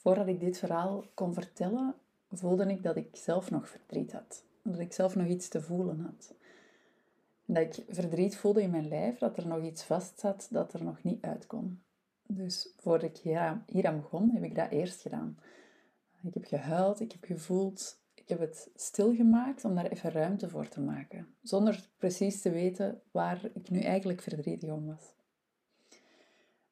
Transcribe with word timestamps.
Voordat 0.00 0.26
ik 0.26 0.40
dit 0.40 0.58
verhaal 0.58 1.04
kon 1.14 1.34
vertellen, 1.34 1.94
voelde 2.30 2.66
ik 2.66 2.82
dat 2.82 2.96
ik 2.96 3.16
zelf 3.16 3.50
nog 3.50 3.68
verdriet 3.68 4.12
had. 4.12 4.44
Dat 4.62 4.78
ik 4.78 4.92
zelf 4.92 5.16
nog 5.16 5.26
iets 5.26 5.48
te 5.48 5.62
voelen 5.62 6.00
had. 6.00 6.34
Dat 7.44 7.62
ik 7.62 7.84
verdriet 7.88 8.36
voelde 8.36 8.62
in 8.62 8.70
mijn 8.70 8.88
lijf, 8.88 9.18
dat 9.18 9.36
er 9.36 9.46
nog 9.46 9.62
iets 9.62 9.82
vast 9.82 10.18
zat 10.18 10.48
dat 10.50 10.72
er 10.72 10.84
nog 10.84 11.02
niet 11.02 11.22
uit 11.24 11.46
kon. 11.46 11.82
Dus 12.26 12.74
voordat 12.78 13.10
ik 13.10 13.16
hier 13.66 13.86
aan 13.86 14.00
begon, 14.00 14.30
heb 14.30 14.42
ik 14.42 14.54
dat 14.54 14.70
eerst 14.70 15.00
gedaan. 15.00 15.38
Ik 16.22 16.34
heb 16.34 16.44
gehuild, 16.44 17.00
ik 17.00 17.12
heb 17.12 17.24
gevoeld, 17.24 18.00
ik 18.14 18.28
heb 18.28 18.40
het 18.40 18.70
stilgemaakt 18.74 19.64
om 19.64 19.74
daar 19.74 19.86
even 19.86 20.10
ruimte 20.10 20.48
voor 20.48 20.68
te 20.68 20.80
maken. 20.80 21.34
Zonder 21.42 21.88
precies 21.98 22.40
te 22.40 22.50
weten 22.50 23.00
waar 23.10 23.50
ik 23.54 23.70
nu 23.70 23.80
eigenlijk 23.80 24.22
verdrietig 24.22 24.70
om 24.70 24.86
was. 24.86 25.14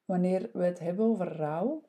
Wanneer 0.04 0.50
we 0.52 0.64
het 0.64 0.78
hebben 0.78 1.04
over 1.04 1.36
rouw, 1.36 1.82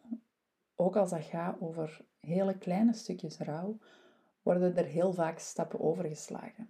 ook 0.80 0.96
als 0.96 1.10
dat 1.10 1.24
gaat 1.24 1.62
over 1.62 2.02
hele 2.20 2.58
kleine 2.58 2.94
stukjes 2.94 3.38
rouw, 3.38 3.78
worden 4.42 4.78
er 4.78 4.86
heel 4.86 5.14
vaak 5.14 5.40
stappen 5.40 5.80
overgeslagen. 5.80 6.70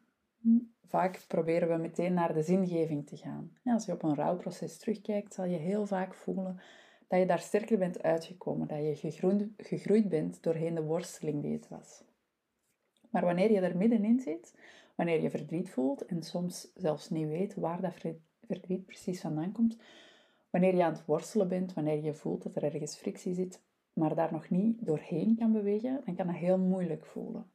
Vaak 0.86 1.26
proberen 1.28 1.70
we 1.70 1.76
meteen 1.76 2.14
naar 2.14 2.34
de 2.34 2.42
zingeving 2.42 3.08
te 3.08 3.18
gaan. 3.18 3.52
Ja, 3.64 3.74
als 3.74 3.86
je 3.86 3.92
op 3.92 4.04
een 4.04 4.16
rouwproces 4.16 4.78
terugkijkt, 4.78 5.34
zal 5.34 5.46
je 5.46 5.58
heel 5.58 5.86
vaak 5.86 6.14
voelen 6.14 6.60
dat 7.08 7.20
je 7.20 7.26
daar 7.26 7.40
sterker 7.40 7.78
bent 7.78 8.04
uitgekomen, 8.04 8.68
dat 8.68 8.78
je 8.78 8.96
gegroeid, 8.96 9.48
gegroeid 9.58 10.10
bent 10.10 10.44
doorheen 10.44 10.76
de 10.76 10.84
worsteling 10.84 11.42
die 11.42 11.54
het 11.54 11.68
was. 11.68 12.04
Maar 13.10 13.26
wanneer 13.26 13.52
je 13.52 13.60
er 13.60 13.78
middenin 13.78 14.20
zit, 14.20 14.56
wanneer 14.96 15.22
je 15.22 15.30
verdriet 15.30 15.70
voelt 15.70 16.06
en 16.06 16.24
soms 16.24 16.72
zelfs 16.76 17.10
niet 17.10 17.28
weet 17.28 17.56
waar 17.56 17.82
dat 17.82 18.16
verdriet 18.48 18.86
precies 18.86 19.22
vandaan 19.22 19.52
komt, 19.52 19.78
wanneer 20.50 20.76
je 20.76 20.84
aan 20.84 20.94
het 20.94 21.06
worstelen 21.06 21.48
bent, 21.48 21.74
wanneer 21.74 22.04
je 22.04 22.14
voelt 22.14 22.44
dat 22.44 22.56
er 22.56 22.64
ergens 22.64 22.96
frictie 22.96 23.34
zit, 23.34 23.62
maar 23.94 24.16
daar 24.16 24.32
nog 24.32 24.50
niet 24.50 24.86
doorheen 24.86 25.36
kan 25.36 25.52
bewegen, 25.52 26.02
dan 26.06 26.16
kan 26.16 26.28
dat 26.28 26.36
heel 26.36 26.60
moeilijk 26.60 27.06
voelen. 27.06 27.52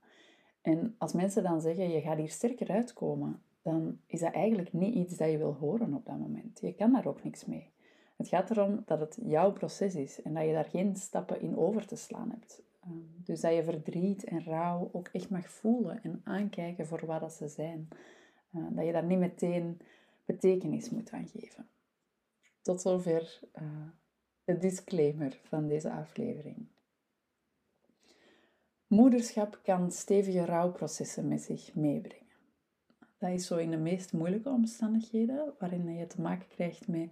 En 0.63 0.95
als 0.99 1.13
mensen 1.13 1.43
dan 1.43 1.61
zeggen, 1.61 1.91
je 1.91 2.01
gaat 2.01 2.19
hier 2.19 2.29
sterker 2.29 2.71
uitkomen, 2.71 3.43
dan 3.63 3.99
is 4.07 4.21
dat 4.21 4.33
eigenlijk 4.33 4.73
niet 4.73 4.95
iets 4.95 5.17
dat 5.17 5.31
je 5.31 5.39
wil 5.39 5.55
horen 5.55 5.95
op 5.95 6.07
dat 6.07 6.19
moment. 6.19 6.61
Je 6.61 6.75
kan 6.75 6.93
daar 6.93 7.07
ook 7.07 7.25
niks 7.25 7.45
mee. 7.45 7.73
Het 8.17 8.29
gaat 8.29 8.51
erom 8.51 8.83
dat 8.87 9.01
het 9.01 9.19
jouw 9.23 9.53
proces 9.53 9.95
is 9.95 10.23
en 10.23 10.35
dat 10.35 10.45
je 10.45 10.53
daar 10.53 10.65
geen 10.65 10.97
stappen 10.97 11.41
in 11.41 11.57
over 11.57 11.87
te 11.87 11.97
slaan 11.97 12.31
hebt. 12.31 12.63
Ehm, 12.81 12.93
dus 13.25 13.41
dat 13.41 13.55
je 13.55 13.65
verdriet 13.65 14.25
en 14.25 14.45
rouw 14.45 14.89
ook 14.93 15.09
echt 15.09 15.31
mag 15.31 15.51
voelen 15.51 16.03
en 16.03 16.21
aankijken 16.25 16.87
voor 16.87 17.07
wat 17.07 17.21
dat 17.21 17.33
ze 17.33 17.49
zijn. 17.49 17.89
Eh, 18.51 18.63
dat 18.71 18.87
je 18.87 18.93
daar 18.93 19.05
niet 19.05 19.19
meteen 19.19 19.81
betekenis 20.25 20.91
moet 20.91 21.11
aan 21.11 21.29
geven. 21.29 21.69
Tot 22.63 22.81
zover 22.81 23.41
uh, 23.59 23.89
de 24.45 24.59
disclaimer 24.59 25.41
van 25.43 25.69
deze 25.69 25.91
aflevering. 25.91 26.67
Moederschap 28.87 29.61
kan 29.63 29.91
stevige 29.91 30.45
rouwprocessen 30.45 31.29
met 31.29 31.43
zich 31.43 31.75
meebrengen. 31.75 32.23
Dat 33.19 33.31
is 33.31 33.47
zo 33.47 33.57
in 33.57 33.71
de 33.71 33.77
meest 33.77 34.13
moeilijke 34.13 34.49
omstandigheden, 34.49 35.55
waarin 35.59 35.95
je 35.95 36.07
te 36.07 36.21
maken 36.21 36.49
krijgt 36.49 36.89
met, 36.89 37.09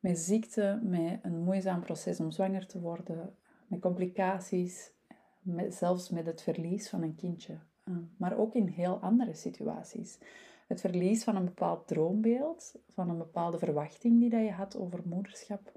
met 0.00 0.18
ziekte, 0.18 0.80
met 0.82 1.18
een 1.22 1.38
moeizaam 1.38 1.80
proces 1.80 2.20
om 2.20 2.30
zwanger 2.30 2.66
te 2.66 2.80
worden, 2.80 3.36
met 3.66 3.80
complicaties, 3.80 4.92
met, 5.40 5.74
zelfs 5.74 6.10
met 6.10 6.26
het 6.26 6.42
verlies 6.42 6.88
van 6.88 7.02
een 7.02 7.14
kindje. 7.14 7.58
Eh, 7.84 7.94
maar 8.16 8.38
ook 8.38 8.54
in 8.54 8.66
heel 8.66 8.98
andere 8.98 9.34
situaties. 9.34 10.18
Het 10.66 10.80
verlies 10.80 11.24
van 11.24 11.36
een 11.36 11.44
bepaald 11.44 11.86
droombeeld, 11.86 12.74
van 12.88 13.10
een 13.10 13.18
bepaalde 13.18 13.58
verwachting 13.58 14.20
die 14.20 14.30
dat 14.30 14.44
je 14.44 14.52
had 14.52 14.76
over 14.76 15.00
moederschap, 15.04 15.72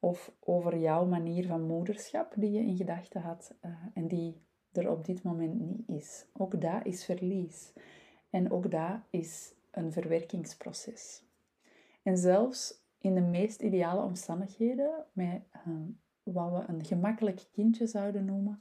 of 0.00 0.32
over 0.40 0.78
jouw 0.78 1.06
manier 1.06 1.46
van 1.46 1.66
moederschap 1.66 2.32
die 2.36 2.50
je 2.50 2.60
in 2.60 2.76
gedachten 2.76 3.20
had 3.20 3.54
uh, 3.64 3.70
en 3.94 4.08
die 4.08 4.40
er 4.72 4.90
op 4.90 5.04
dit 5.04 5.22
moment 5.22 5.60
niet 5.60 5.88
is. 5.88 6.26
Ook 6.32 6.60
dat 6.60 6.86
is 6.86 7.04
verlies. 7.04 7.72
En 8.30 8.50
ook 8.50 8.70
dat 8.70 9.00
is 9.10 9.54
een 9.70 9.92
verwerkingsproces. 9.92 11.22
En 12.02 12.18
zelfs 12.18 12.86
in 12.98 13.14
de 13.14 13.20
meest 13.20 13.62
ideale 13.62 14.02
omstandigheden, 14.02 15.04
met 15.12 15.42
uh, 15.66 15.74
wat 16.22 16.50
we 16.52 16.72
een 16.72 16.84
gemakkelijk 16.84 17.48
kindje 17.52 17.86
zouden 17.86 18.24
noemen, 18.24 18.60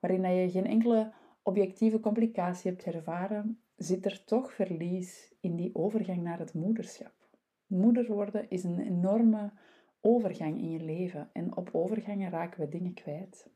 waarin 0.00 0.34
je 0.34 0.50
geen 0.50 0.66
enkele 0.66 1.12
objectieve 1.42 2.00
complicatie 2.00 2.70
hebt 2.70 2.84
ervaren, 2.84 3.60
zit 3.76 4.04
er 4.04 4.24
toch 4.24 4.52
verlies 4.52 5.34
in 5.40 5.56
die 5.56 5.74
overgang 5.74 6.22
naar 6.22 6.38
het 6.38 6.54
moederschap. 6.54 7.14
Moeder 7.66 8.06
worden 8.06 8.50
is 8.50 8.64
een 8.64 8.80
enorme 8.80 9.52
overgang 10.06 10.58
in 10.58 10.70
je 10.70 10.80
leven 10.80 11.30
en 11.32 11.56
op 11.56 11.68
overgangen 11.72 12.30
raken 12.30 12.60
we 12.60 12.68
dingen 12.68 12.94
kwijt. 12.94 13.50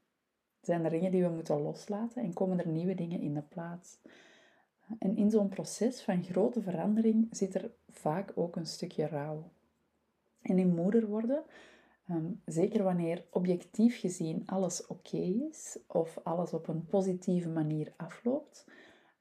Zijn 0.61 0.85
er 0.85 0.91
dingen 0.91 1.11
die 1.11 1.23
we 1.23 1.29
moeten 1.29 1.61
loslaten 1.61 2.23
en 2.23 2.33
komen 2.33 2.59
er 2.59 2.69
nieuwe 2.69 2.95
dingen 2.95 3.21
in 3.21 3.35
de 3.35 3.43
plaats. 3.43 4.01
En 4.99 5.17
in 5.17 5.31
zo'n 5.31 5.49
proces 5.49 6.03
van 6.03 6.23
grote 6.23 6.63
verandering 6.63 7.27
zit 7.31 7.55
er 7.55 7.71
vaak 7.89 8.33
ook 8.35 8.57
een 8.57 8.67
stukje 8.67 9.07
rouw. 9.07 9.51
En 10.43 10.59
in 10.59 10.75
moeder 10.75 11.07
worden, 11.07 11.45
ehm, 12.07 12.31
zeker 12.45 12.83
wanneer 12.83 13.25
objectief 13.31 14.01
gezien 14.01 14.43
alles 14.47 14.87
oké 14.87 15.17
is 15.51 15.79
of 15.87 16.19
alles 16.23 16.53
op 16.53 16.69
een 16.69 16.87
positieve 16.87 17.49
manier 17.49 17.93
afloopt, 17.97 18.67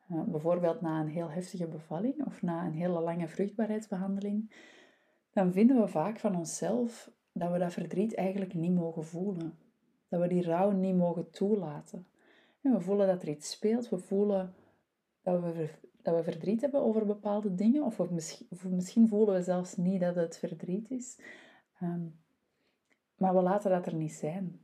eh, 0.10 0.24
bijvoorbeeld 0.24 0.82
na 0.82 1.02
een 1.02 1.10
heel 1.10 1.30
heftige 1.30 1.68
bevalling 1.68 2.26
of 2.26 2.42
na 2.42 2.66
een 2.66 2.74
hele 2.74 3.00
lange 3.00 3.28
vruchtbaarheidsbehandeling, 3.28 4.52
dan 5.32 5.52
vinden 5.52 5.80
we 5.80 5.88
vaak 5.88 6.20
van 6.20 6.36
onszelf 6.36 7.12
dat 7.38 7.52
we 7.52 7.58
dat 7.58 7.74
verdriet 7.74 8.16
eigenlijk 8.16 8.54
niet 8.54 8.74
mogen 8.74 9.06
voelen. 9.06 9.58
Dat 10.08 10.22
we 10.22 10.28
die 10.28 10.44
rouw 10.44 10.72
niet 10.72 10.96
mogen 10.96 11.30
toelaten. 11.30 12.08
En 12.62 12.74
we 12.74 12.80
voelen 12.80 13.08
dat 13.08 13.22
er 13.22 13.28
iets 13.28 13.52
speelt. 13.52 13.90
We 13.90 13.98
voelen 13.98 14.54
dat 15.22 15.42
we, 15.42 15.70
dat 16.02 16.16
we 16.16 16.24
verdriet 16.24 16.62
hebben 16.62 16.82
over 16.82 17.06
bepaalde 17.06 17.56
dingen. 17.56 17.84
Of, 17.84 18.10
misschien, 18.10 18.48
of 18.50 18.66
misschien 18.66 19.08
voelen 19.08 19.36
we 19.36 19.42
zelfs 19.42 19.76
niet 19.76 20.00
dat 20.00 20.16
het 20.16 20.38
verdriet 20.38 20.92
is. 20.92 21.20
Ehm, 21.80 22.06
maar 23.18 23.36
we 23.36 23.42
laten 23.42 23.72
dat 23.72 23.86
er 23.86 23.96
niet 23.96 24.14
zijn. 24.14 24.60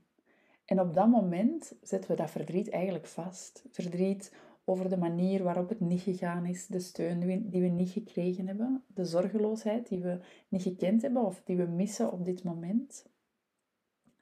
En 0.65 0.79
op 0.79 0.93
dat 0.93 1.07
moment 1.07 1.75
zetten 1.81 2.11
we 2.11 2.15
dat 2.15 2.31
verdriet 2.31 2.69
eigenlijk 2.69 3.05
vast. 3.05 3.65
Verdriet 3.71 4.33
over 4.65 4.89
de 4.89 4.97
manier 4.97 5.43
waarop 5.43 5.69
het 5.69 5.79
niet 5.79 6.01
gegaan 6.01 6.45
is, 6.45 6.67
de 6.67 6.79
steun 6.79 7.49
die 7.49 7.61
we 7.61 7.67
niet 7.67 7.89
gekregen 7.89 8.47
hebben, 8.47 8.83
de 8.87 9.05
zorgeloosheid 9.05 9.87
die 9.87 9.99
we 9.99 10.19
niet 10.47 10.61
gekend 10.61 11.01
hebben 11.01 11.25
of 11.25 11.41
die 11.43 11.57
we 11.57 11.65
missen 11.65 12.11
op 12.11 12.25
dit 12.25 12.43
moment. 12.43 13.05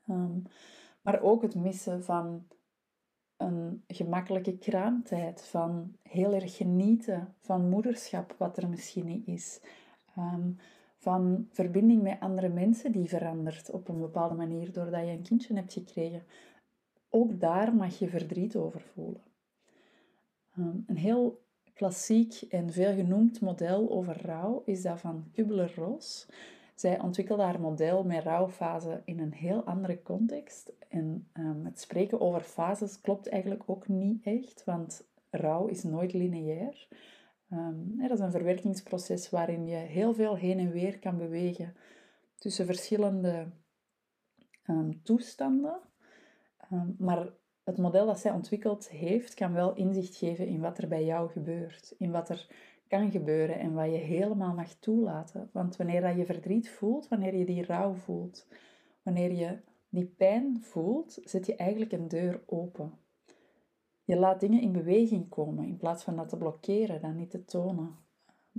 Ehm, 0.08 0.40
maar 1.02 1.22
ook 1.22 1.42
het 1.42 1.56
missen 1.56 2.04
van 2.04 2.48
een 3.38 3.84
gemakkelijke 3.88 4.58
kraamtijd, 4.58 5.42
van 5.44 5.96
heel 6.02 6.34
erg 6.34 6.58
genieten 6.58 7.36
van 7.40 7.70
moederschap, 7.70 8.36
wat 8.38 8.58
er 8.58 8.70
misschien 8.70 9.06
niet 9.06 9.28
is. 9.28 9.62
Ehm, 10.16 10.52
van 10.98 11.48
verbinding 11.52 12.02
met 12.02 12.20
andere 12.20 12.50
mensen 12.50 12.92
die 12.92 13.10
verandert 13.10 13.72
op 13.72 13.88
een 13.88 14.00
bepaalde 14.00 14.36
manier 14.36 14.72
doordat 14.72 15.06
je 15.06 15.12
een 15.12 15.22
kindje 15.22 15.54
hebt 15.54 15.74
gekregen. 15.74 16.24
Ook 17.10 17.40
daar 17.40 17.76
mag 17.76 18.00
je 18.00 18.08
verdriet 18.08 18.56
over 18.56 18.82
voelen. 18.82 19.22
Ehm, 20.58 20.78
een 20.86 20.98
heel 20.98 21.42
klassiek 21.74 22.42
en 22.50 22.72
veel 22.72 22.94
genoemd 22.94 23.42
model 23.42 23.92
over 23.92 24.22
rouw 24.26 24.62
is 24.66 24.82
dat 24.82 25.00
van 25.00 25.30
Kubler-Ross. 25.32 26.28
Zij 26.76 27.00
ontwikkelde 27.00 27.44
haar 27.44 27.60
model 27.60 28.04
met 28.04 28.24
rouwfase 28.24 29.02
in 29.06 29.20
een 29.20 29.34
heel 29.34 29.64
andere 29.64 30.02
context. 30.02 30.74
En 30.90 31.28
um, 31.34 31.66
het 31.66 31.80
spreken 31.80 32.22
over 32.22 32.42
fases 32.42 33.02
klopt 33.02 33.30
eigenlijk 33.30 33.64
ook 33.66 33.88
niet 33.88 34.24
echt, 34.24 34.64
want 34.64 35.08
rouw 35.30 35.68
is 35.68 35.84
nooit 35.84 36.14
lineair. 36.14 36.88
Um, 37.52 37.98
dat 37.98 38.12
is 38.12 38.20
een 38.20 38.32
verwerkingsproces 38.32 39.30
waarin 39.30 39.68
je 39.68 39.76
heel 39.76 40.14
veel 40.14 40.36
heen 40.36 40.60
en 40.60 40.72
weer 40.72 41.00
kan 41.00 41.18
bewegen 41.18 41.76
tussen 42.36 42.66
verschillende 42.66 43.48
toestanden. 45.04 45.80
maar 46.98 47.34
het 47.64 47.78
model 47.78 48.06
dat 48.06 48.20
zij 48.20 48.32
ontwikkeld 48.32 48.90
heeft, 48.90 49.34
kan 49.34 49.54
wel 49.54 49.76
inzicht 49.76 50.16
geven 50.16 50.48
in 50.48 50.62
wat 50.62 50.78
er 50.78 50.88
bij 50.88 51.06
jou 51.06 51.30
gebeurt. 51.30 51.96
In 51.98 52.12
wat 52.12 52.30
er 52.30 52.48
kan 52.88 53.12
gebeuren 53.12 53.60
en 53.60 53.74
wat 53.74 53.86
je 53.86 53.98
helemaal 53.98 54.54
mag 54.54 54.74
toelaten. 54.74 55.50
Want 55.54 55.76
wanneer 55.76 56.02
dat 56.02 56.16
je 56.16 56.26
verdriet 56.26 56.70
voelt, 56.70 57.08
wanneer 57.08 57.36
je 57.36 57.46
die 57.46 57.66
rouw 57.66 57.94
voelt, 57.94 58.48
wanneer 59.04 59.32
je 59.32 59.58
die 59.90 60.06
pijn 60.06 60.62
voelt, 60.62 61.20
zet 61.24 61.46
je 61.46 61.56
eigenlijk 61.56 61.92
een 61.92 62.08
deur 62.08 62.42
open. 62.46 62.94
Je 64.04 64.18
laat 64.18 64.40
dingen 64.40 64.62
in 64.62 64.72
beweging 64.72 65.30
komen 65.30 65.68
in 65.68 65.78
plaats 65.78 66.04
van 66.04 66.16
dat 66.16 66.30
te 66.30 66.38
blokkeren, 66.38 67.02
dat 67.02 67.14
niet 67.14 67.30
te 67.30 67.46
tonen. 67.46 67.96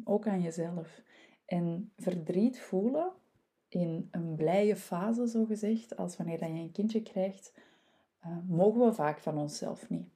Ook 0.05 0.27
aan 0.27 0.43
jezelf. 0.43 1.03
En 1.45 1.93
verdriet 1.97 2.61
voelen 2.61 3.13
in 3.69 4.09
een 4.11 4.35
blije 4.35 4.77
fase, 4.77 5.29
zo 5.29 5.45
gezegd, 5.45 5.97
als 5.97 6.17
wanneer 6.17 6.39
je 6.39 6.61
een 6.61 6.73
kindje 6.73 7.03
krijgt, 7.03 7.53
uh, 8.27 8.37
mogen 8.49 8.81
we 8.81 8.93
vaak 8.93 9.21
van 9.21 9.39
onszelf 9.39 9.89
niet. 9.89 10.09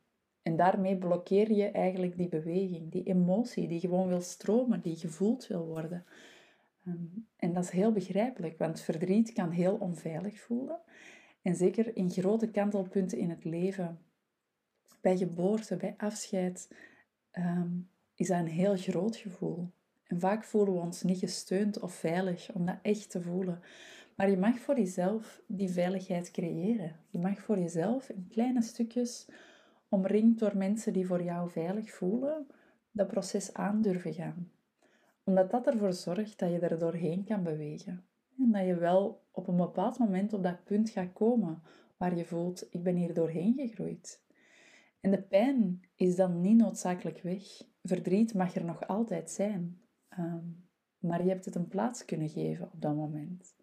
En 0.42 0.56
daarmee 0.56 0.98
blokkeer 0.98 1.52
je 1.52 1.70
eigenlijk 1.70 2.16
die 2.16 2.28
beweging, 2.28 2.90
die 2.90 3.02
emotie 3.02 3.68
die 3.68 3.80
gewoon 3.80 4.08
wil 4.08 4.20
stromen, 4.20 4.80
die 4.80 4.96
gevoeld 4.96 5.46
wil 5.46 5.66
worden. 5.66 6.04
Um, 6.86 7.26
en 7.36 7.52
dat 7.52 7.64
is 7.64 7.70
heel 7.70 7.92
begrijpelijk, 7.92 8.58
want 8.58 8.80
verdriet 8.80 9.32
kan 9.32 9.50
heel 9.50 9.76
onveilig 9.76 10.40
voelen. 10.40 10.80
En 11.42 11.54
zeker 11.54 11.96
in 11.96 12.10
grote 12.10 12.50
kantelpunten 12.50 13.18
in 13.18 13.30
het 13.30 13.44
leven, 13.44 13.98
bij 15.00 15.16
geboorte, 15.16 15.76
bij 15.76 15.94
afscheid, 15.96 16.74
ehm, 17.30 17.70
is 18.14 18.28
dat 18.28 18.38
een 18.38 18.46
heel 18.46 18.76
groot 18.76 19.16
gevoel. 19.16 19.70
En 20.06 20.20
vaak 20.20 20.44
voelen 20.44 20.74
we 20.74 20.80
ons 20.80 21.02
niet 21.02 21.18
gesteund 21.18 21.80
of 21.80 21.94
veilig 21.94 22.52
om 22.52 22.66
dat 22.66 22.78
echt 22.82 23.10
te 23.10 23.22
voelen. 23.22 23.60
Maar 24.16 24.30
je 24.30 24.36
mag 24.36 24.58
voor 24.58 24.78
jezelf 24.78 25.42
die 25.46 25.70
veiligheid 25.70 26.30
creëren. 26.30 26.96
Je 27.10 27.18
mag 27.18 27.40
voor 27.40 27.58
jezelf 27.58 28.08
in 28.08 28.26
kleine 28.28 28.62
stukjes, 28.62 29.28
omringd 29.88 30.38
door 30.38 30.56
mensen 30.56 30.92
die 30.92 31.06
voor 31.06 31.22
jou 31.22 31.50
veilig 31.50 31.90
voelen, 31.90 32.46
dat 32.90 33.06
proces 33.06 33.54
aandurven 33.54 34.14
gaan. 34.14 34.50
Omdat 35.24 35.50
dat 35.50 35.66
ervoor 35.66 35.92
zorgt 35.92 36.38
dat 36.38 36.50
je 36.50 36.58
er 36.58 36.78
doorheen 36.78 37.24
kan 37.24 37.42
bewegen. 37.42 38.04
En 38.38 38.52
dat 38.52 38.66
je 38.66 38.74
wel 38.74 39.22
op 39.30 39.48
een 39.48 39.56
bepaald 39.56 39.98
moment 39.98 40.32
op 40.32 40.42
dat 40.42 40.64
punt 40.64 40.90
gaat 40.90 41.12
komen 41.12 41.62
waar 41.96 42.16
je 42.16 42.24
voelt, 42.24 42.66
ik 42.70 42.82
ben 42.82 42.96
hier 42.96 43.14
doorheen 43.14 43.54
gegroeid. 43.54 44.24
En 45.00 45.10
de 45.10 45.22
pijn 45.22 45.80
is 45.94 46.16
dan 46.16 46.40
niet 46.40 46.56
noodzakelijk 46.56 47.22
weg. 47.22 47.42
Verdriet 47.82 48.34
mag 48.34 48.54
er 48.54 48.64
nog 48.64 48.86
altijd 48.86 49.30
zijn. 49.30 49.80
Ehm, 50.08 50.44
maar 50.98 51.22
je 51.22 51.28
hebt 51.28 51.44
het 51.44 51.54
een 51.54 51.68
plaats 51.68 52.04
kunnen 52.04 52.28
geven 52.28 52.72
op 52.72 52.80
dat 52.80 52.94
moment. 52.94 53.55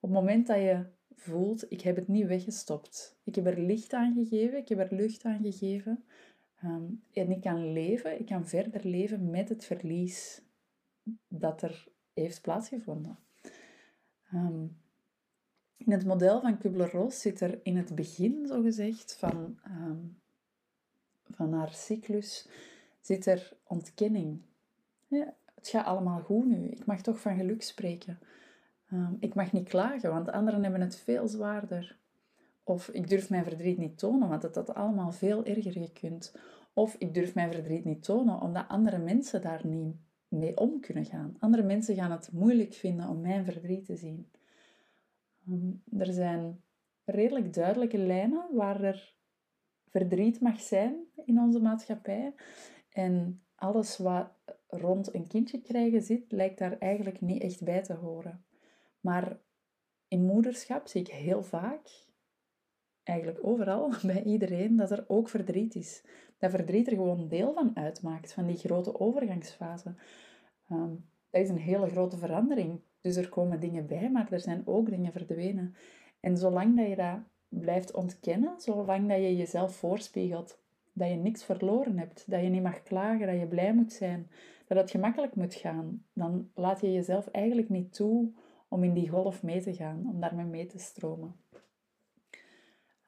Op 0.00 0.10
het 0.10 0.18
moment 0.18 0.46
dat 0.46 0.56
je 0.56 0.84
voelt, 1.14 1.72
ik 1.72 1.80
heb 1.80 1.96
het 1.96 2.08
niet 2.08 2.26
weggestopt. 2.26 3.18
Ik 3.24 3.34
heb 3.34 3.46
er 3.46 3.60
licht 3.60 3.92
aan 3.92 4.14
gegeven, 4.14 4.58
ik 4.58 4.68
heb 4.68 4.78
er 4.78 4.94
lucht 4.94 5.24
aan 5.24 5.42
gegeven. 5.42 6.04
Ehm, 6.60 6.84
en 7.12 7.30
ik 7.30 7.40
kan 7.40 7.72
leven, 7.72 8.20
ik 8.20 8.26
kan 8.26 8.46
verder 8.46 8.86
leven 8.86 9.30
met 9.30 9.48
het 9.48 9.64
verlies 9.64 10.42
dat 11.28 11.62
er 11.62 11.88
heeft 12.14 12.42
plaatsgevonden. 12.42 13.18
Ehm, 14.30 14.66
in 15.76 15.92
het 15.92 16.04
model 16.04 16.40
van 16.40 16.58
Kubler-Ross 16.58 17.20
zit 17.20 17.40
er 17.40 17.60
in 17.62 17.76
het 17.76 17.94
begin, 17.94 18.46
zo 18.46 18.62
gezegd, 18.62 19.16
van, 19.16 19.58
van 21.30 21.52
haar 21.52 21.72
cyclus, 21.72 22.48
zit 23.00 23.26
er 23.26 23.56
ontkenning. 23.64 24.40
Ja, 25.06 25.34
het 25.54 25.68
gaat 25.68 25.86
allemaal 25.86 26.20
goed 26.20 26.46
nu. 26.46 26.68
Ik 26.68 26.86
mag 26.86 27.00
toch 27.00 27.20
van 27.20 27.36
geluk 27.36 27.62
spreken. 27.62 28.18
Ehm, 28.88 29.14
ik 29.18 29.34
mag 29.34 29.52
niet 29.52 29.68
klagen, 29.68 30.10
want 30.10 30.30
anderen 30.30 30.62
hebben 30.62 30.80
het 30.80 30.96
veel 30.96 31.28
zwaarder. 31.28 31.98
Of 32.64 32.88
ik 32.88 33.08
durf 33.08 33.30
mijn 33.30 33.44
verdriet 33.44 33.78
niet 33.78 33.98
tonen, 33.98 34.28
want 34.28 34.42
het 34.42 34.54
had 34.54 34.74
allemaal 34.74 35.12
veel 35.12 35.44
erger 35.44 35.72
gekund. 35.72 36.36
Of 36.72 36.96
ik 36.98 37.14
durf 37.14 37.34
mijn 37.34 37.52
verdriet 37.52 37.84
niet 37.84 38.04
tonen, 38.04 38.40
omdat 38.40 38.68
andere 38.68 38.98
mensen 38.98 39.42
daar 39.42 39.66
niet 39.66 39.96
mee 40.28 40.56
om 40.56 40.80
kunnen 40.80 41.04
gaan. 41.04 41.36
Andere 41.38 41.62
mensen 41.62 41.94
gaan 41.94 42.10
het 42.10 42.32
moeilijk 42.32 42.74
vinden 42.74 43.08
om 43.08 43.20
mijn 43.20 43.44
verdriet 43.44 43.84
te 43.84 43.96
zien. 43.96 44.30
Ehm, 45.46 46.00
er 46.00 46.12
zijn 46.12 46.60
redelijk 47.04 47.54
duidelijke 47.54 47.98
lijnen 47.98 48.46
waar 48.52 48.82
er 48.82 49.14
verdriet 49.86 50.40
mag 50.40 50.60
zijn 50.60 50.96
in 51.24 51.38
onze 51.38 51.60
maatschappij. 51.60 52.34
En 52.92 53.42
alles 53.54 53.96
wat 53.96 54.30
rond 54.66 55.14
een 55.14 55.26
kindje 55.26 55.60
krijgen 55.60 56.02
zit, 56.02 56.32
lijkt 56.32 56.58
daar 56.58 56.78
eigenlijk 56.78 57.20
niet 57.20 57.42
echt 57.42 57.64
bij 57.64 57.82
te 57.82 57.94
horen. 57.94 58.44
Maar 59.08 59.38
in 60.08 60.24
moederschap 60.24 60.86
zie 60.86 61.00
ik 61.00 61.08
heel 61.08 61.42
vaak, 61.42 62.06
eigenlijk 63.02 63.38
overal, 63.42 63.92
bij 64.12 64.22
iedereen, 64.22 64.76
dat 64.76 64.90
er 64.90 65.04
ook 65.06 65.28
verdriet 65.28 65.74
is. 65.74 66.04
Dat 66.38 66.50
verdriet 66.50 66.86
er 66.86 66.92
gewoon 66.92 67.28
deel 67.28 67.52
van 67.52 67.76
uitmaakt, 67.76 68.32
van 68.32 68.46
die 68.46 68.56
grote 68.56 69.00
overgangsfase. 69.00 69.94
Ehm, 70.68 70.94
dat 71.30 71.42
is 71.42 71.48
een 71.48 71.58
hele 71.58 71.88
grote 71.88 72.16
verandering. 72.16 72.80
Dus 73.00 73.16
er 73.16 73.28
komen 73.28 73.60
dingen 73.60 73.86
bij, 73.86 74.10
maar 74.10 74.32
er 74.32 74.40
zijn 74.40 74.62
ook 74.66 74.90
dingen 74.90 75.12
verdwenen. 75.12 75.74
En 76.20 76.36
zolang 76.36 76.76
dat 76.76 76.88
je 76.88 76.96
dat 76.96 77.18
blijft 77.48 77.94
ontkennen, 77.94 78.60
zolang 78.60 79.08
dat 79.08 79.18
je 79.18 79.36
jezelf 79.36 79.76
voorspiegelt 79.76 80.58
dat 80.92 81.08
je 81.08 81.16
niks 81.16 81.44
verloren 81.44 81.98
hebt, 81.98 82.30
dat 82.30 82.42
je 82.42 82.48
niet 82.48 82.62
mag 82.62 82.82
klagen, 82.82 83.26
dat 83.26 83.38
je 83.38 83.46
blij 83.46 83.74
moet 83.74 83.92
zijn, 83.92 84.30
dat 84.66 84.78
het 84.78 84.90
gemakkelijk 84.90 85.34
moet 85.34 85.54
gaan, 85.54 86.04
dan 86.12 86.50
laat 86.54 86.80
je 86.80 86.92
jezelf 86.92 87.26
eigenlijk 87.26 87.68
niet 87.68 87.94
toe 87.94 88.32
om 88.68 88.84
in 88.84 88.94
die 88.94 89.08
golf 89.08 89.42
mee 89.42 89.60
te 89.60 89.74
gaan, 89.74 90.04
om 90.08 90.20
daarmee 90.20 90.44
mee 90.44 90.66
te 90.66 90.78
stromen. 90.78 91.34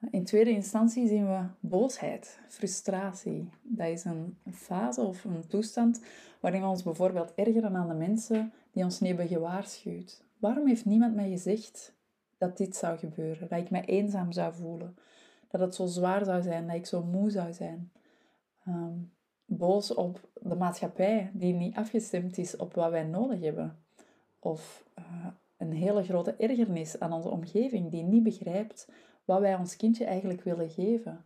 In 0.09 0.25
tweede 0.25 0.49
instantie 0.49 1.07
zien 1.07 1.27
we 1.27 1.43
boosheid, 1.59 2.39
frustratie. 2.47 3.49
Dat 3.61 3.87
is 3.87 4.03
een 4.03 4.37
fase 4.51 5.01
of 5.01 5.23
een 5.23 5.47
toestand 5.47 6.01
waarin 6.39 6.61
we 6.61 6.67
ons 6.67 6.83
bijvoorbeeld 6.83 7.33
ergeren 7.35 7.75
aan 7.75 7.87
de 7.87 7.93
mensen 7.93 8.53
die 8.71 8.83
ons 8.83 8.99
niet 8.99 9.09
hebben 9.09 9.27
gewaarschuwd. 9.27 10.23
Waarom 10.37 10.67
heeft 10.67 10.85
niemand 10.85 11.15
mij 11.15 11.29
gezegd 11.29 11.93
dat 12.37 12.57
dit 12.57 12.75
zou 12.75 12.97
gebeuren? 12.97 13.47
Dat 13.47 13.59
ik 13.59 13.69
mij 13.69 13.85
eenzaam 13.85 14.31
zou 14.31 14.53
voelen? 14.53 14.95
Dat 15.47 15.61
het 15.61 15.75
zo 15.75 15.85
zwaar 15.85 16.25
zou 16.25 16.41
zijn? 16.41 16.67
Dat 16.67 16.75
ik 16.75 16.85
zo 16.85 17.03
moe 17.03 17.29
zou 17.29 17.53
zijn? 17.53 17.91
Ehm, 18.65 18.93
boos 19.45 19.93
op 19.93 20.29
de 20.41 20.55
maatschappij 20.55 21.31
die 21.33 21.53
niet 21.53 21.75
afgestemd 21.75 22.37
is 22.37 22.55
op 22.55 22.73
wat 22.73 22.91
wij 22.91 23.03
nodig 23.03 23.41
hebben. 23.41 23.77
Of 24.39 24.85
uh, 24.99 25.27
een 25.61 25.73
hele 25.73 26.03
grote 26.03 26.35
ergernis 26.35 26.99
aan 26.99 27.13
onze 27.13 27.29
omgeving 27.29 27.91
die 27.91 28.03
niet 28.03 28.23
begrijpt 28.23 28.91
wat 29.25 29.39
wij 29.39 29.55
ons 29.55 29.75
kindje 29.75 30.05
eigenlijk 30.05 30.43
willen 30.43 30.69
geven. 30.69 31.25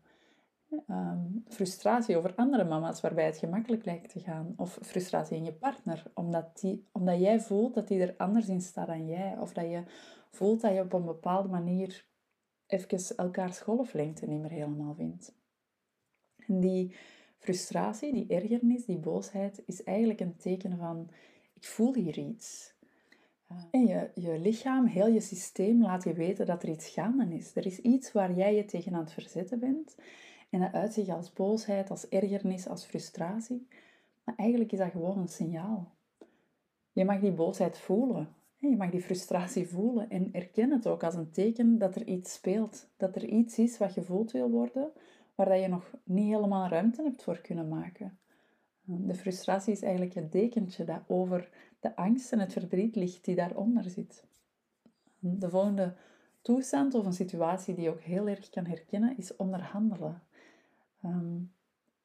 Ehm, 0.88 1.20
frustratie 1.48 2.18
over 2.18 2.36
andere 2.36 2.64
mama's 2.64 3.02
waarbij 3.02 3.26
het 3.26 3.38
gemakkelijk 3.38 3.86
lijkt 3.86 4.10
te 4.10 4.20
gaan. 4.20 4.54
Of 4.58 4.80
frustratie 4.82 5.38
in 5.38 5.44
je 5.44 5.54
partner, 5.54 6.04
omdat, 6.14 6.60
die, 6.60 6.88
omdat 6.92 7.20
jij 7.20 7.40
voelt 7.40 7.74
dat 7.74 7.88
die 7.88 8.02
er 8.02 8.14
anders 8.18 8.48
in 8.48 8.62
staat 8.62 8.88
dan 8.88 9.08
jij. 9.08 9.38
Of 9.40 9.54
dat 9.54 9.66
je 9.66 9.84
voelt 10.32 10.62
dat 10.62 10.74
je 10.74 10.82
op 10.82 10.94
een 10.94 11.06
bepaalde 11.06 11.50
manier 11.50 12.06
even 12.68 13.18
elkaars 13.18 13.60
golflengte 13.60 14.26
niet 14.26 14.42
meer 14.42 14.52
helemaal 14.52 14.96
vindt. 14.96 15.36
En 16.48 16.60
die 16.60 16.96
frustratie, 17.38 18.14
die 18.14 18.28
ergernis, 18.28 18.86
die 18.86 18.98
boosheid 18.98 19.64
is 19.66 19.84
eigenlijk 19.84 20.20
een 20.20 20.38
teken 20.38 20.78
van 20.78 21.10
ik 21.54 21.66
voel 21.66 21.94
hier 21.94 22.18
iets. 22.18 22.75
En 23.72 23.88
je, 23.88 24.40
lichaam, 24.40 24.86
heel 24.86 25.08
je 25.08 25.20
systeem 25.20 25.82
laat 25.82 26.04
je 26.04 26.14
weten 26.14 26.46
dat 26.46 26.64
er 26.64 26.70
iets 26.70 26.90
gaande 26.90 27.36
is. 27.36 27.56
Er 27.56 27.66
is 27.66 27.80
iets 27.80 28.12
waar 28.12 28.34
jij 28.34 28.56
je 28.56 28.66
tegen 28.66 28.94
aan 28.94 29.00
het 29.00 29.14
verzetten 29.14 29.60
bent. 29.60 29.96
En 30.50 30.60
dat 30.60 30.74
uitzicht 30.74 31.10
als 31.10 31.34
boosheid, 31.34 31.90
als 31.90 32.10
ergernis, 32.10 32.68
als 32.68 32.86
frustratie. 32.86 33.68
Maar 34.24 34.36
eigenlijk 34.36 34.72
is 34.72 34.80
dat 34.80 34.92
gewoon 34.92 35.18
een 35.18 35.28
signaal. 35.28 35.92
Je 36.92 37.06
mag 37.06 37.20
die 37.20 37.32
boosheid 37.32 37.78
voelen. 37.78 38.28
Je 38.58 38.76
mag 38.76 38.90
die 38.90 39.02
frustratie 39.02 39.68
voelen 39.68 40.10
en 40.10 40.30
erken 40.32 40.72
het 40.72 40.88
ook 40.88 41.04
als 41.04 41.16
een 41.16 41.32
teken 41.32 41.78
dat 41.78 41.96
er 41.96 42.08
iets 42.08 42.34
speelt. 42.34 42.88
Dat 42.98 43.16
er 43.16 43.26
iets 43.26 43.58
is 43.58 43.78
wat 43.78 43.92
gevoeld 43.92 44.32
wil 44.32 44.50
worden, 44.50 44.92
waar 45.36 45.58
je 45.58 45.68
nog 45.68 45.94
niet 46.04 46.34
helemaal 46.34 46.70
ruimte 46.70 47.04
hebt 47.04 47.24
voor 47.24 47.38
kunnen 47.42 47.68
maken. 47.68 48.18
De 48.86 49.16
frustratie 49.16 49.74
is 49.74 49.82
eigenlijk 49.82 50.14
het 50.14 50.32
dekentje 50.32 50.84
dat 50.84 51.02
over 51.08 51.50
de 51.86 51.96
angst 51.96 52.32
en 52.32 52.40
het 52.40 52.54
verdriet 52.54 52.96
ligt 52.96 53.26
die 53.26 53.36
daaronder 53.36 53.90
zit. 53.90 54.24
De 55.20 55.50
volgende 55.50 55.94
toestand 56.42 56.94
of 56.94 57.06
een 57.06 57.14
situatie 57.14 57.74
die 57.74 57.84
je 57.84 57.90
ook 57.90 58.02
heel 58.02 58.28
erg 58.28 58.50
kan 58.50 58.66
herkennen 58.66 59.18
is 59.18 59.36
onderhandelen. 59.36 60.22
Um, 61.04 61.52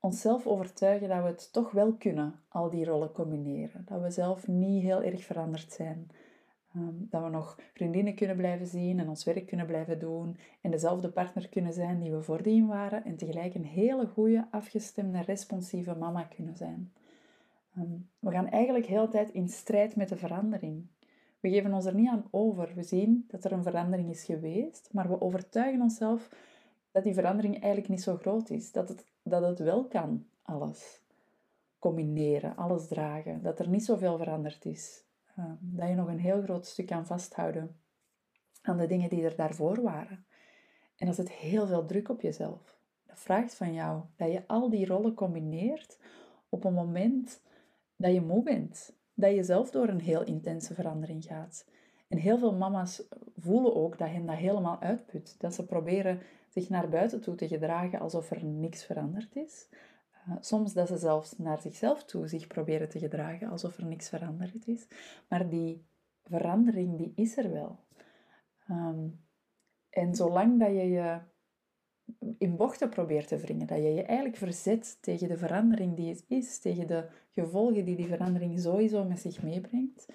onszelf 0.00 0.46
overtuigen 0.46 1.08
dat 1.08 1.22
we 1.22 1.28
het 1.28 1.52
toch 1.52 1.70
wel 1.70 1.92
kunnen, 1.92 2.34
al 2.49 2.70
die 2.70 2.84
rollen 2.84 3.12
combineren. 3.12 3.84
Dat 3.88 4.00
we 4.00 4.10
zelf 4.10 4.46
niet 4.46 4.82
heel 4.82 5.02
erg 5.02 5.25
veranderd 5.25 5.72
zijn. 5.72 6.10
Ehm, 6.75 6.94
dat 6.99 7.22
we 7.22 7.28
nog 7.28 7.58
vriendinnen 7.75 8.14
kunnen 8.14 8.37
blijven 8.37 8.66
zien 8.66 8.99
en 8.99 9.08
ons 9.08 9.25
werk 9.25 9.46
kunnen 9.46 9.66
blijven 9.66 9.99
doen 9.99 10.37
en 10.60 10.70
dezelfde 10.70 11.08
partner 11.10 11.49
kunnen 11.49 11.72
zijn 11.72 12.00
die 12.00 12.12
we 12.12 12.22
voordien 12.22 12.66
waren 12.66 13.04
en 13.04 13.16
tegelijk 13.16 13.54
een 13.54 13.64
hele 13.64 14.06
goede, 14.06 14.46
afgestemde, 14.50 15.20
responsieve 15.20 15.94
mama 15.94 16.22
kunnen 16.22 16.56
zijn. 16.56 16.92
Ehm, 17.75 17.97
we 18.19 18.31
gaan 18.31 18.49
eigenlijk 18.49 18.87
heel 18.87 19.05
de 19.05 19.11
tijd 19.11 19.31
in 19.31 19.49
strijd 19.49 19.97
met 19.97 20.09
de 20.09 20.17
verandering. 20.17 20.87
We 21.41 21.49
geven 21.50 21.73
ons 21.73 21.85
er 21.85 21.95
niet 21.95 22.09
aan 22.09 22.29
over. 22.31 22.73
We 22.75 22.83
zien 22.83 23.25
dat 23.29 23.45
er 23.45 23.53
een 23.53 23.62
verandering 23.62 24.11
is 24.11 24.25
geweest, 24.25 24.89
maar 24.93 25.09
we 25.09 25.21
overtuigen 25.21 25.81
onszelf 25.81 26.29
dat 26.91 27.05
die 27.05 27.15
verandering 27.15 27.55
eigenlijk 27.55 27.89
niet 27.89 28.03
zo 28.03 28.17
groot 28.17 28.50
is. 28.50 28.73
Dat 28.73 28.89
het, 28.89 29.05
dat 29.23 29.43
het 29.43 29.59
wel 29.59 29.85
kan, 29.85 30.27
alles. 30.43 31.00
Combineren, 31.79 32.57
alles 32.57 32.89
dragen. 32.89 33.43
Dat 33.43 33.59
er 33.59 33.69
niet 33.69 33.85
zoveel 33.85 34.19
veranderd 34.19 34.65
is. 34.65 35.05
Ehm, 35.37 35.55
dat 35.61 35.89
je 35.89 35.95
nog 35.95 36.09
een 36.09 36.19
heel 36.19 36.43
groot 36.43 36.67
stuk 36.67 36.87
kan 36.87 37.07
vasthouden 37.07 37.77
aan 38.62 38.77
de 38.77 38.87
dingen 38.87 39.11
die 39.11 39.25
er 39.25 39.37
daarvoor 39.37 39.83
waren. 39.83 40.25
En 40.97 41.07
dat 41.07 41.15
zet 41.15 41.31
heel 41.31 41.67
veel 41.67 41.87
druk 41.87 42.09
op 42.09 42.21
jezelf. 42.21 42.79
Dat 43.07 43.19
vraagt 43.19 43.55
van 43.55 43.73
jou 43.73 44.03
dat 44.17 44.33
je 44.33 44.47
al 44.47 44.71
die 44.71 44.87
rollen 44.87 45.15
combineert 45.15 45.99
op 46.49 46.65
een 46.65 46.75
moment 46.75 47.41
dat 48.00 48.12
je 48.12 48.21
moe 48.21 48.42
bent. 48.42 48.99
Dat 49.14 49.35
je 49.35 49.42
zelf 49.42 49.71
door 49.71 49.88
een 49.88 50.00
heel 50.00 50.25
intense 50.25 50.75
verandering 50.75 51.25
gaat. 51.25 51.66
En 52.09 52.19
heel 52.19 52.38
veel 52.38 52.54
mama's 52.54 53.02
voelen 53.37 53.75
ook 53.75 53.99
dat 53.99 54.09
hen 54.09 54.26
dat 54.26 54.37
helemaal 54.37 54.80
uitput. 54.80 55.40
Dat 55.40 55.54
ze 55.54 55.66
proberen 55.66 56.21
zich 56.49 56.69
naar 56.69 56.88
buiten 56.88 57.21
toe 57.21 57.35
te 57.35 57.49
gedragen 57.49 58.00
alsof 58.00 58.30
er 58.30 58.45
niks 58.45 58.85
veranderd 58.85 59.37
is. 59.37 59.69
Uh, 60.28 60.37
soms 60.40 60.73
dat 60.73 60.88
ze 60.88 60.97
zelfs 60.97 61.38
naar 61.38 61.61
zichzelf 61.61 62.04
toe 62.04 62.28
zich 62.28 62.47
proberen 62.47 62.88
te 62.88 62.99
gedragen 62.99 63.49
alsof 63.49 63.76
er 63.76 63.87
niks 63.87 64.09
veranderd 64.09 64.66
is. 64.66 64.87
Maar 65.28 65.49
die 65.49 65.87
verandering 66.25 66.97
die 66.97 67.12
is 67.14 67.37
er 67.37 67.52
wel. 67.52 67.78
Um, 68.71 69.25
En 69.90 70.14
zolang 70.14 70.59
dat 70.61 70.69
je 70.69 70.88
je 70.88 71.19
in 72.39 72.57
bochten 72.57 72.89
probeert 72.89 73.29
te 73.29 73.37
wringen, 73.37 73.67
dat 73.67 73.79
je 73.79 73.95
je 73.95 74.03
eigenlijk 74.03 74.37
verzet 74.37 74.99
tegen 75.00 75.29
de 75.29 75.37
verandering 75.37 75.97
die 75.97 76.09
het 76.09 76.25
is, 76.29 76.59
tegen 76.59 76.87
de 76.87 77.09
gevolgen 77.35 77.85
die 77.85 77.97
die 77.97 78.07
verandering 78.07 78.61
sowieso 78.61 79.05
met 79.05 79.21
zich 79.21 79.43
meebrengt, 79.43 80.07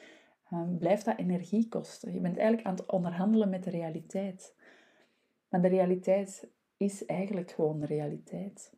um, 0.53 0.77
blijft 0.77 1.05
dat 1.05 1.17
energie 1.17 1.67
kosten. 1.67 2.13
Je 2.13 2.19
bent 2.19 2.37
eigenlijk 2.37 2.67
aan 2.67 2.75
het 2.75 2.85
onderhandelen 2.85 3.49
met 3.49 3.63
de 3.63 3.69
realiteit. 3.69 4.55
Maar 5.49 5.61
de 5.61 5.67
realiteit 5.67 6.47
is 6.77 7.05
eigenlijk 7.05 7.51
gewoon 7.51 7.79
de 7.79 7.85
realiteit. 7.85 8.73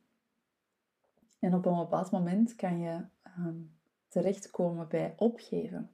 En 1.39 1.53
op 1.53 1.65
een 1.65 1.75
bepaald 1.75 2.11
moment 2.11 2.55
kan 2.55 2.79
je 2.79 3.05
um, 3.37 3.71
terechtkomen 4.07 4.87
bij 4.87 5.13
opgeven. 5.17 5.91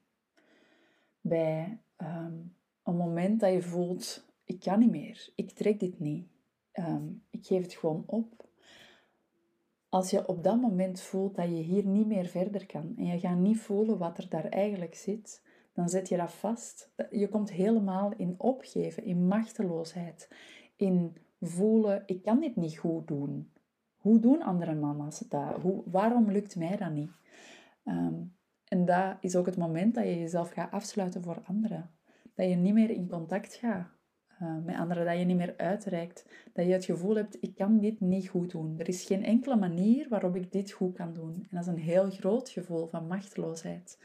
Bij 1.22 1.80
um, 1.98 2.56
een 2.84 2.96
moment 2.96 3.40
dat 3.40 3.54
je 3.54 3.62
voelt, 3.62 4.26
ik 4.44 4.60
kan 4.60 4.80
niet 4.80 4.92
meer, 4.92 5.30
ik 5.36 5.52
trek 5.52 5.80
dit 5.80 6.00
niet, 6.00 6.28
um, 6.74 7.24
ik 7.30 7.46
geef 7.46 7.62
het 7.62 7.74
gewoon 7.74 8.04
op. 8.06 8.46
Als 9.90 10.10
je 10.10 10.28
op 10.28 10.44
dat 10.44 10.62
moment 10.62 11.02
voelt 11.02 11.36
dat 11.36 11.46
je 11.46 11.62
hier 11.62 11.86
niet 11.86 12.08
meer 12.08 12.26
verder 12.26 12.66
kan 12.66 12.94
en 12.98 13.06
je 13.06 13.20
gaat 13.20 13.38
niet 13.38 13.60
voelen 13.60 13.98
wat 13.98 14.18
er 14.18 14.30
daar 14.30 14.46
eigenlijk 14.46 14.96
zit, 14.96 15.44
dan 15.74 15.90
zet 15.90 16.10
je 16.10 16.18
dat 16.18 16.32
vast. 16.32 16.92
Je 17.10 17.30
komt 17.30 17.52
helemaal 17.52 18.14
in 18.18 18.36
opgeven, 18.38 19.04
in 19.04 19.28
machteloosheid, 19.28 20.30
in 20.76 21.18
voelen, 21.42 22.04
ik 22.06 22.24
kan 22.24 22.40
dit 22.40 22.56
niet 22.56 22.78
goed 22.78 23.08
doen. 23.08 23.52
Hoe 23.98 24.20
doen 24.20 24.42
andere 24.42 24.76
mama's 24.76 25.20
dat? 25.20 25.62
Hoe, 25.62 25.84
waarom 25.86 26.32
lukt 26.32 26.56
mij 26.56 26.78
dat 26.78 26.92
niet? 26.92 27.12
Um, 27.86 28.36
en 28.68 28.86
dat 28.86 29.18
is 29.20 29.36
ook 29.36 29.46
het 29.46 29.58
moment 29.58 29.96
dat 29.96 30.04
je 30.04 30.20
jezelf 30.20 30.50
gaat 30.50 30.72
afsluiten 30.72 31.24
voor 31.24 31.42
anderen. 31.46 31.92
Dat 32.34 32.50
je 32.50 32.56
niet 32.56 32.74
meer 32.74 32.90
in 32.90 33.08
contact 33.08 33.56
gaat 33.56 33.93
uh, 34.44 34.66
met 34.66 34.76
anderen, 34.76 35.06
dat 35.06 35.18
je 35.18 35.26
niet 35.26 35.38
meer 35.38 35.54
uitreikt. 35.58 36.26
Dat 36.54 36.66
je 36.66 36.72
het 36.72 36.86
gevoel 36.86 37.16
hebt, 37.16 37.38
ik 37.40 37.56
kan 37.56 37.80
dit 37.80 38.00
niet 38.00 38.28
goed 38.28 38.52
doen. 38.52 38.80
Er 38.80 38.88
is 38.88 39.06
geen 39.06 39.24
enkele 39.24 39.56
manier 39.56 40.10
waarop 40.10 40.36
ik 40.36 40.52
dit 40.52 40.72
goed 40.72 40.96
kan 40.96 41.14
doen. 41.14 41.34
En 41.34 41.48
dat 41.50 41.62
is 41.62 41.68
een 41.68 41.78
heel 41.78 42.10
groot 42.10 42.50
gevoel 42.50 42.88
van 42.88 43.08
machteloosheid. 43.08 43.98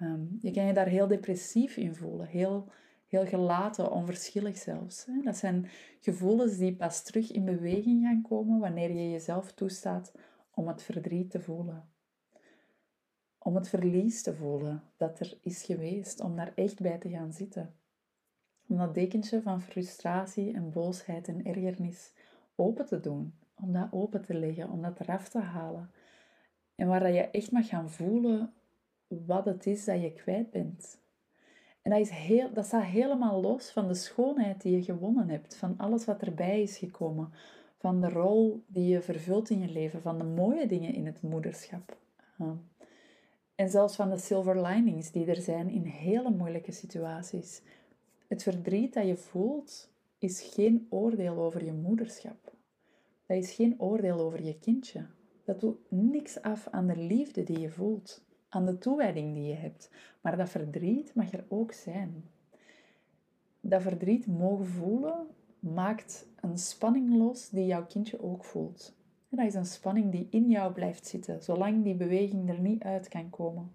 Um, 0.00 0.38
je 0.40 0.50
kan 0.50 0.66
je 0.66 0.72
daar 0.72 0.86
heel 0.86 1.06
depressief 1.06 1.76
in 1.76 1.94
voelen, 1.94 2.26
heel, 2.26 2.68
heel 3.06 3.26
gelaten, 3.26 3.92
onverschillig 3.92 4.56
zelfs. 4.56 5.06
Dat 5.24 5.36
zijn 5.36 5.66
gevoelens 6.00 6.56
die 6.56 6.76
pas 6.76 7.02
terug 7.02 7.32
in 7.32 7.44
beweging 7.44 8.02
gaan 8.02 8.22
komen 8.22 8.58
wanneer 8.58 8.90
je 8.90 9.10
jezelf 9.10 9.52
toestaat 9.52 10.12
om 10.54 10.68
het 10.68 10.82
verdriet 10.82 11.30
te 11.30 11.40
voelen. 11.40 11.88
Om 13.38 13.54
het 13.54 13.68
verlies 13.68 14.22
te 14.22 14.34
voelen 14.34 14.82
dat 14.96 15.20
er 15.20 15.38
is 15.42 15.62
geweest, 15.62 16.20
om 16.20 16.36
daar 16.36 16.52
echt 16.54 16.80
bij 16.80 16.98
te 16.98 17.08
gaan 17.08 17.32
zitten. 17.32 17.74
Om 18.72 18.78
dat 18.78 18.94
dekentje 18.94 19.42
van 19.42 19.62
frustratie 19.62 20.54
en 20.54 20.70
boosheid 20.70 21.28
en 21.28 21.44
ergernis 21.44 22.12
open 22.54 22.86
te 22.86 23.00
doen. 23.00 23.34
Om 23.54 23.72
dat 23.72 23.88
open 23.90 24.22
te 24.22 24.34
leggen, 24.34 24.70
om 24.70 24.82
dat 24.82 25.00
eraf 25.00 25.28
te 25.28 25.38
halen. 25.38 25.90
En 26.74 26.88
waar 26.88 27.12
je 27.12 27.20
echt 27.20 27.50
mag 27.50 27.68
gaan 27.68 27.90
voelen 27.90 28.52
wat 29.08 29.44
het 29.44 29.66
is 29.66 29.84
dat 29.84 30.02
je 30.02 30.12
kwijt 30.12 30.50
bent. 30.50 30.98
En 31.82 31.90
dat, 31.90 32.00
is 32.00 32.10
heel, 32.10 32.52
dat 32.52 32.64
staat 32.64 32.84
helemaal 32.84 33.40
los 33.40 33.70
van 33.70 33.88
de 33.88 33.94
schoonheid 33.94 34.62
die 34.62 34.76
je 34.76 34.82
gewonnen 34.82 35.28
hebt, 35.28 35.56
van 35.56 35.74
alles 35.76 36.04
wat 36.04 36.22
erbij 36.22 36.62
is 36.62 36.78
gekomen, 36.78 37.32
van 37.78 38.00
de 38.00 38.08
rol 38.08 38.62
die 38.66 38.88
je 38.88 39.00
vervult 39.00 39.50
in 39.50 39.60
je 39.60 39.68
leven, 39.72 40.02
van 40.02 40.18
de 40.18 40.24
mooie 40.24 40.66
dingen 40.66 40.94
in 40.94 41.06
het 41.06 41.22
moederschap. 41.22 41.96
En 43.54 43.68
zelfs 43.68 43.96
van 43.96 44.10
de 44.10 44.18
silver 44.18 44.62
linings 44.62 45.10
die 45.10 45.26
er 45.26 45.40
zijn 45.40 45.68
in 45.68 45.84
hele 45.84 46.30
moeilijke 46.30 46.72
situaties. 46.72 47.62
Het 48.32 48.42
verdriet 48.42 48.94
dat 48.94 49.06
je 49.06 49.16
voelt 49.16 49.90
is 50.18 50.40
geen 50.42 50.86
oordeel 50.90 51.36
over 51.36 51.64
je 51.64 51.72
moederschap. 51.72 52.52
Dat 53.26 53.36
is 53.36 53.52
geen 53.52 53.80
oordeel 53.80 54.18
over 54.20 54.44
je 54.44 54.58
kindje. 54.58 55.06
Dat 55.44 55.60
doet 55.60 55.78
niks 55.88 56.42
af 56.42 56.68
aan 56.70 56.86
de 56.86 56.96
liefde 56.96 57.44
die 57.44 57.58
je 57.58 57.70
voelt, 57.70 58.24
aan 58.48 58.66
de 58.66 58.78
toewijding 58.78 59.34
die 59.34 59.44
je 59.44 59.54
hebt. 59.54 59.90
Maar 60.20 60.36
dat 60.36 60.48
verdriet 60.48 61.14
mag 61.14 61.32
er 61.32 61.44
ook 61.48 61.72
zijn. 61.72 62.24
Dat 63.60 63.82
verdriet 63.82 64.26
mogen 64.26 64.66
voelen 64.66 65.26
maakt 65.58 66.26
een 66.40 66.58
spanning 66.58 67.16
los 67.16 67.48
die 67.48 67.66
jouw 67.66 67.86
kindje 67.86 68.22
ook 68.22 68.44
voelt. 68.44 68.96
En 69.28 69.36
dat 69.36 69.46
is 69.46 69.54
een 69.54 69.66
spanning 69.66 70.12
die 70.12 70.26
in 70.30 70.48
jou 70.48 70.72
blijft 70.72 71.06
zitten, 71.06 71.42
zolang 71.42 71.84
die 71.84 71.94
beweging 71.94 72.48
er 72.48 72.60
niet 72.60 72.82
uit 72.82 73.08
kan 73.08 73.30
komen. 73.30 73.72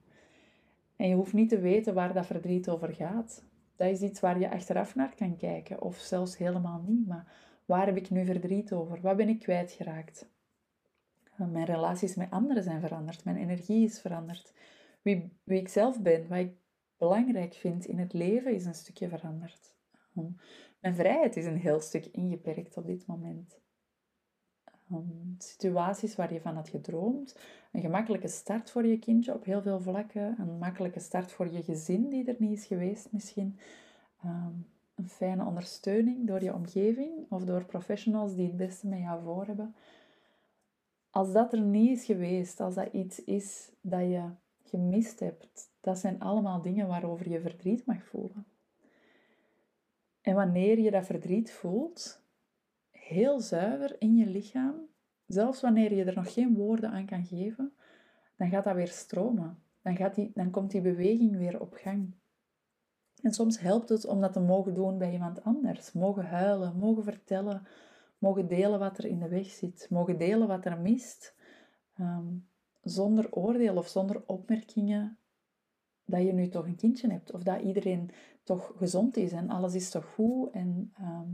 En 0.96 1.08
je 1.08 1.16
hoeft 1.16 1.34
niet 1.34 1.50
te 1.50 1.60
weten 1.60 1.94
waar 1.94 2.14
dat 2.14 2.26
verdriet 2.26 2.70
over 2.70 2.94
gaat. 2.94 3.46
Dat 3.78 3.90
is 3.90 4.02
iets 4.02 4.20
waar 4.20 4.40
je 4.40 4.52
achteraf 4.52 4.96
naar 4.96 5.16
kan 5.16 5.38
kijken, 5.38 5.82
of 5.82 5.98
zelfs 5.98 6.38
helemaal 6.38 6.84
niet. 6.86 7.08
Maar 7.08 7.34
waar 7.66 7.86
heb 7.86 7.98
ik 7.98 8.10
nu 8.10 8.26
verdriet 8.26 8.74
over? 8.74 9.02
Wat 9.02 9.18
ben 9.18 9.30
ik 9.30 9.40
kwijtgeraakt? 9.40 10.30
Mijn 11.36 11.66
relaties 11.66 12.16
met 12.16 12.32
anderen 12.32 12.64
zijn 12.64 12.82
veranderd, 12.82 13.24
mijn 13.24 13.38
energie 13.38 13.86
is 13.86 14.02
veranderd. 14.02 14.54
Wie, 15.02 15.38
wie 15.44 15.60
ik 15.60 15.68
zelf 15.68 16.02
ben, 16.02 16.28
wat 16.28 16.38
ik 16.38 16.52
belangrijk 16.98 17.54
vind 17.54 17.86
in 17.86 18.00
het 18.00 18.14
leven, 18.14 18.54
is 18.54 18.66
een 18.66 18.76
stukje 18.76 19.10
veranderd. 19.10 19.76
Mijn 20.80 20.96
vrijheid 20.96 21.36
is 21.36 21.46
een 21.46 21.58
heel 21.58 21.80
stuk 21.80 22.06
ingeperkt 22.06 22.78
op 22.78 22.86
dit 22.86 23.06
moment. 23.06 23.60
Um, 24.92 25.36
situaties 25.38 26.16
waar 26.16 26.34
je 26.34 26.42
van 26.42 26.56
had 26.56 26.70
gedroomd. 26.70 27.38
Een 27.72 27.82
gemakkelijke 27.82 28.28
start 28.28 28.72
voor 28.72 28.86
je 28.86 29.00
kindje 29.00 29.34
op 29.34 29.44
heel 29.44 29.62
veel 29.62 29.80
vlakken. 29.80 30.36
Een 30.40 30.58
makkelijke 30.58 31.00
start 31.00 31.32
voor 31.32 31.52
je 31.52 31.64
gezin 31.64 32.10
die 32.10 32.26
er 32.26 32.36
niet 32.40 32.58
is 32.58 32.66
geweest 32.66 33.12
misschien. 33.12 33.60
Um, 34.26 34.66
een 34.96 35.10
fijne 35.10 35.46
ondersteuning 35.46 36.28
door 36.28 36.44
je 36.44 36.54
omgeving 36.54 37.12
of 37.30 37.44
door 37.44 37.66
professionals 37.66 38.36
die 38.36 38.48
het 38.48 38.58
beste 38.58 38.88
met 38.88 39.00
jou 39.00 39.24
voor 39.24 39.46
hebben. 39.46 39.76
Als 41.10 41.32
dat 41.32 41.54
er 41.54 41.62
niet 41.62 41.98
is 41.98 42.06
geweest, 42.06 42.60
als 42.60 42.76
dat 42.76 42.94
iets 42.94 43.24
is 43.24 43.72
dat 43.82 44.02
je 44.02 44.30
gemist 44.64 45.20
hebt, 45.20 45.70
dat 45.80 45.98
zijn 45.98 46.20
allemaal 46.20 46.62
dingen 46.62 46.88
waarover 46.88 47.30
je 47.30 47.42
verdriet 47.42 47.86
mag 47.86 48.06
voelen. 48.06 48.46
En 50.22 50.36
wanneer 50.36 50.80
je 50.80 50.92
dat 50.92 51.06
verdriet 51.06 51.52
voelt, 51.52 52.22
heel 53.08 53.40
zuiver 53.40 53.96
in 54.00 54.16
je 54.16 54.26
lichaam, 54.26 54.76
zelfs 55.28 55.62
wanneer 55.62 55.94
je 55.94 56.04
er 56.04 56.16
nog 56.16 56.34
geen 56.34 56.56
woorden 56.56 56.90
aan 56.90 57.06
kan 57.06 57.26
geven, 57.26 57.74
dan 58.36 58.50
gaat 58.50 58.64
dat 58.64 58.76
weer 58.76 58.88
stromen. 58.88 59.60
Dan, 59.82 59.96
gaat 59.96 60.16
die, 60.16 60.32
dan 60.34 60.52
komt 60.52 60.72
die 60.72 60.82
beweging 60.82 61.38
weer 61.38 61.62
op 61.62 61.74
gang. 61.74 62.14
En 63.22 63.34
soms 63.34 63.60
helpt 63.60 63.90
het 63.90 64.06
om 64.06 64.22
dat 64.22 64.34
te 64.34 64.40
mogen 64.40 64.74
doen 64.74 64.98
bij 64.98 65.12
iemand 65.12 65.44
anders. 65.44 65.92
Mogen 65.92 66.26
huilen, 66.26 66.78
mogen 66.78 67.04
vertellen, 67.04 67.68
mogen 68.18 68.48
delen 68.48 68.80
wat 68.80 68.98
er 68.98 69.06
in 69.06 69.20
de 69.20 69.28
weg 69.28 69.46
zit, 69.46 69.88
mogen 69.90 70.18
delen 70.18 70.48
wat 70.48 70.66
er 70.66 70.80
mist. 70.80 71.36
Ehm, 71.94 72.28
zonder 72.84 73.32
oordeel 73.32 73.76
of 73.76 73.88
zonder 73.88 74.24
opmerkingen 74.26 75.18
dat 76.06 76.22
je 76.22 76.34
nu 76.34 76.48
toch 76.48 76.66
een 76.66 76.76
kindje 76.76 77.12
hebt. 77.12 77.32
Of 77.32 77.44
dat 77.44 77.62
iedereen 77.62 78.10
toch 78.44 78.74
gezond 78.78 79.18
is 79.18 79.32
en 79.32 79.50
alles 79.50 79.74
is 79.74 79.90
toch 79.90 80.06
goed. 80.06 80.52
En 80.52 80.92
ehm, 80.98 81.30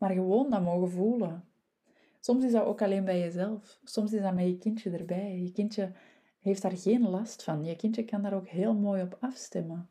maar 0.00 0.10
gewoon 0.10 0.50
dat 0.50 0.62
mogen 0.62 0.90
voelen. 0.90 1.44
Soms 2.20 2.44
is 2.44 2.52
dat 2.52 2.64
ook 2.64 2.82
alleen 2.82 3.04
bij 3.04 3.20
jezelf. 3.20 3.80
Soms 3.84 4.12
is 4.12 4.22
dat 4.22 4.34
met 4.34 4.46
je 4.46 4.58
kindje 4.58 4.90
erbij. 4.90 5.38
Je 5.38 5.52
kindje 5.52 5.92
heeft 6.40 6.62
daar 6.62 6.76
geen 6.76 7.08
last 7.08 7.42
van. 7.42 7.64
Je 7.64 7.76
kindje 7.76 8.04
kan 8.04 8.22
daar 8.22 8.34
ook 8.34 8.48
heel 8.48 8.74
mooi 8.74 9.02
op 9.02 9.16
afstemmen. 9.20 9.90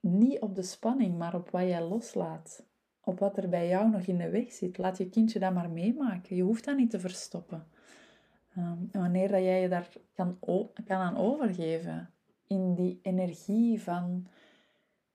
Niet 0.00 0.40
op 0.40 0.54
de 0.54 0.62
spanning, 0.62 1.18
maar 1.18 1.34
op 1.34 1.50
wat 1.50 1.62
jij 1.62 1.82
loslaat. 1.82 2.66
Op 3.00 3.18
wat 3.18 3.36
er 3.36 3.48
bij 3.48 3.68
jou 3.68 3.90
nog 3.90 4.02
in 4.02 4.18
de 4.18 4.30
weg 4.30 4.52
zit. 4.52 4.78
Laat 4.78 4.98
je 4.98 5.08
kindje 5.08 5.38
dat 5.38 5.54
maar 5.54 5.70
meemaken. 5.70 6.36
Je 6.36 6.42
hoeft 6.42 6.64
dat 6.64 6.76
niet 6.76 6.90
te 6.90 7.00
verstoppen. 7.00 7.66
Ehm, 8.54 8.78
en 8.90 9.00
wanneer 9.00 9.28
dat 9.28 9.42
jij 9.42 9.60
je 9.60 9.68
daar 9.68 9.92
kan, 10.14 10.38
kan 10.84 10.96
aan 10.96 11.16
overgeven, 11.16 12.10
in 12.46 12.74
die 12.74 12.98
energie 13.02 13.82
van 13.82 14.26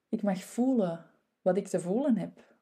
ik 0.10 0.22
mag 0.22 0.44
voelen 0.44 1.06
wat 1.42 1.58
ik 1.58 1.68
te 1.68 1.80
voelen 1.80 2.18
heb 2.18 2.53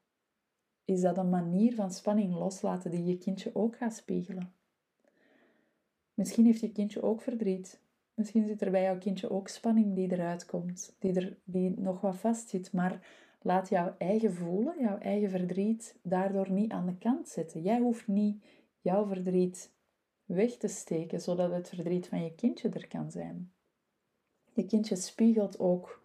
is 0.91 1.01
dat 1.01 1.17
een 1.17 1.29
manier 1.29 1.75
van 1.75 1.91
spanning 1.91 2.33
loslaten 2.33 2.91
die 2.91 3.05
je 3.05 3.17
kindje 3.17 3.55
ook 3.55 3.77
gaat 3.77 3.93
spiegelen. 3.93 4.53
Misschien 6.13 6.45
heeft 6.45 6.59
je 6.59 6.71
kindje 6.71 7.01
ook 7.01 7.21
verdriet. 7.21 7.81
Misschien 8.13 8.47
zit 8.47 8.61
er 8.61 8.71
bij 8.71 8.81
jouw 8.81 8.97
kindje 8.97 9.29
ook 9.29 9.47
spanning 9.47 9.95
die 9.95 10.11
eruit 10.11 10.45
komt, 10.45 10.95
die, 10.99 11.13
er, 11.13 11.37
die 11.43 11.79
nog 11.79 12.01
wat 12.01 12.15
vastzit. 12.15 12.73
Maar 12.73 13.07
laat 13.41 13.69
jouw 13.69 13.95
eigen 13.97 14.33
voelen, 14.33 14.79
jouw 14.79 14.97
eigen 14.97 15.29
verdriet, 15.29 15.99
daardoor 16.03 16.51
niet 16.51 16.71
aan 16.71 16.85
de 16.85 16.97
kant 16.97 17.27
zetten. 17.27 17.61
Jij 17.61 17.79
hoeft 17.79 18.07
niet 18.07 18.43
jouw 18.81 19.05
verdriet 19.05 19.73
weg 20.25 20.57
te 20.57 20.67
steken, 20.67 21.21
zodat 21.21 21.51
het 21.51 21.69
verdriet 21.69 22.07
van 22.07 22.23
je 22.23 22.35
kindje 22.35 22.69
er 22.69 22.87
kan 22.87 23.11
zijn. 23.11 23.51
Je 24.53 24.65
kindje 24.65 24.95
spiegelt 24.95 25.59
ook 25.59 26.03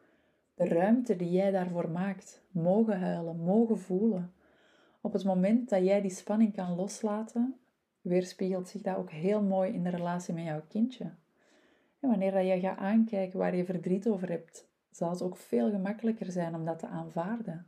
de 0.55 0.65
ruimte 0.65 1.17
die 1.17 1.31
jij 1.31 1.51
daarvoor 1.51 1.91
maakt. 1.91 2.43
Mogen 2.51 3.01
huilen, 3.01 3.37
mogen 3.37 3.79
voelen. 3.79 4.33
Op 5.07 5.13
het 5.13 5.25
moment 5.25 5.69
dat 5.69 5.85
jij 5.85 6.01
die 6.01 6.11
spanning 6.11 6.55
kan 6.55 6.75
loslaten, 6.75 7.59
weerspiegelt 8.01 8.69
zich 8.69 8.83
dat 8.83 8.97
ook 8.97 9.11
heel 9.11 9.43
mooi 9.43 9.73
in 9.73 9.83
de 9.83 9.91
relatie 9.91 10.35
met 10.35 10.45
jouw 10.45 10.63
kindje. 10.69 11.05
En 12.01 12.09
wanneer 12.09 12.33
dat 12.33 12.45
jij 12.45 12.61
gaat 12.61 12.79
aankijken 12.79 13.39
waar 13.39 13.57
je 13.57 13.65
verdriet 13.65 14.09
over 14.09 14.29
hebt, 14.29 14.69
zal 14.91 15.11
het 15.11 15.23
ook 15.23 15.37
veel 15.37 15.71
gemakkelijker 15.71 16.33
zijn 16.33 16.55
om 16.55 16.65
dat 16.65 16.79
te 16.79 16.87
aanvaarden. 16.87 17.67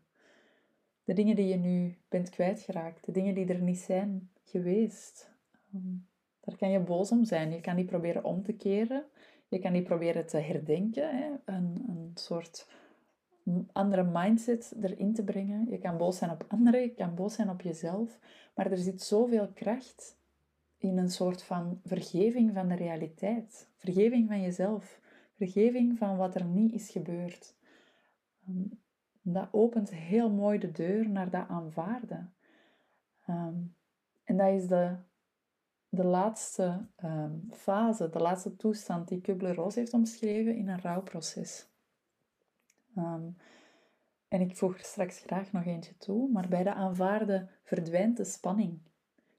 De 1.05 1.13
dingen 1.13 1.37
die 1.37 1.47
je 1.47 1.57
nu 1.57 1.97
bent 2.09 2.31
kwijtgeraakt, 2.31 3.05
de 3.05 3.13
dingen 3.13 3.35
die 3.35 3.47
er 3.47 3.63
niet 3.63 3.79
zijn 3.79 4.31
geweest. 4.45 5.31
Ehm, 5.73 5.95
daar 6.41 6.57
kan 6.57 6.71
je 6.71 6.81
boos 6.81 7.11
om 7.11 7.25
zijn. 7.25 7.51
Je 7.51 7.61
kan 7.61 7.77
die 7.77 7.85
proberen 7.85 8.25
om 8.25 8.43
te 8.43 8.53
keren. 8.53 9.05
Je 9.49 9.59
kan 9.59 9.73
die 9.73 9.83
proberen 9.83 10.27
te 10.27 10.39
herdenken. 10.39 11.41
Een, 11.45 11.85
een 11.89 12.11
soort 12.15 12.67
andere 13.73 14.05
mindset 14.05 14.75
erin 14.81 15.15
te 15.15 15.25
brengen. 15.25 15.71
Je 15.71 15.79
kan 15.79 15.97
boos 15.97 16.17
zijn 16.19 16.31
op 16.31 16.45
anderen, 16.49 16.81
je 16.81 16.95
kan 16.95 17.15
boos 17.15 17.35
zijn 17.35 17.51
op 17.51 17.61
jezelf. 17.61 18.19
Maar 18.55 18.71
er 18.71 18.79
zit 18.79 19.03
zoveel 19.03 19.49
kracht 19.49 20.17
in 20.79 20.99
een 20.99 21.11
soort 21.11 21.43
van 21.43 21.81
vergeving 21.85 22.55
van 22.55 22.69
de 22.69 22.75
realiteit. 22.75 23.69
Vergeving 23.77 24.29
van 24.29 24.41
jezelf. 24.41 25.01
Vergeving 25.37 25.99
van 25.99 26.17
wat 26.17 26.35
er 26.35 26.45
niet 26.45 26.73
is 26.73 26.91
gebeurd. 26.91 27.55
Ehm, 28.47 28.63
dat 29.23 29.49
opent 29.51 29.91
heel 29.91 30.31
mooi 30.31 30.59
de 30.59 30.71
deur 30.71 31.09
naar 31.09 31.31
dat 31.31 31.49
aanvaarden. 31.49 32.35
Ehm, 33.27 33.57
en 34.25 34.37
dat 34.37 34.49
is 34.49 34.67
de, 34.67 34.97
de 35.89 36.05
laatste 36.05 36.87
ehm, 36.97 37.37
fase, 37.51 38.11
de 38.11 38.19
laatste 38.19 38.57
toestand 38.57 39.09
die 39.09 39.21
Kubler-Ross 39.21 39.77
heeft 39.77 39.93
omschreven 39.93 40.57
in 40.57 40.69
een 40.69 40.81
rouwproces. 40.81 41.69
Um, 42.99 43.37
en 44.29 44.41
ik 44.41 44.57
voeg 44.57 44.79
er 44.79 44.85
straks 44.85 45.19
graag 45.19 45.53
nog 45.53 45.65
eentje 45.65 45.97
toe, 45.97 46.31
maar 46.31 46.49
bij 46.49 46.63
de 46.63 46.75
aanvaarden 46.75 47.51
verdwijnt 47.63 48.17
de 48.17 48.25
spanning. 48.25 48.79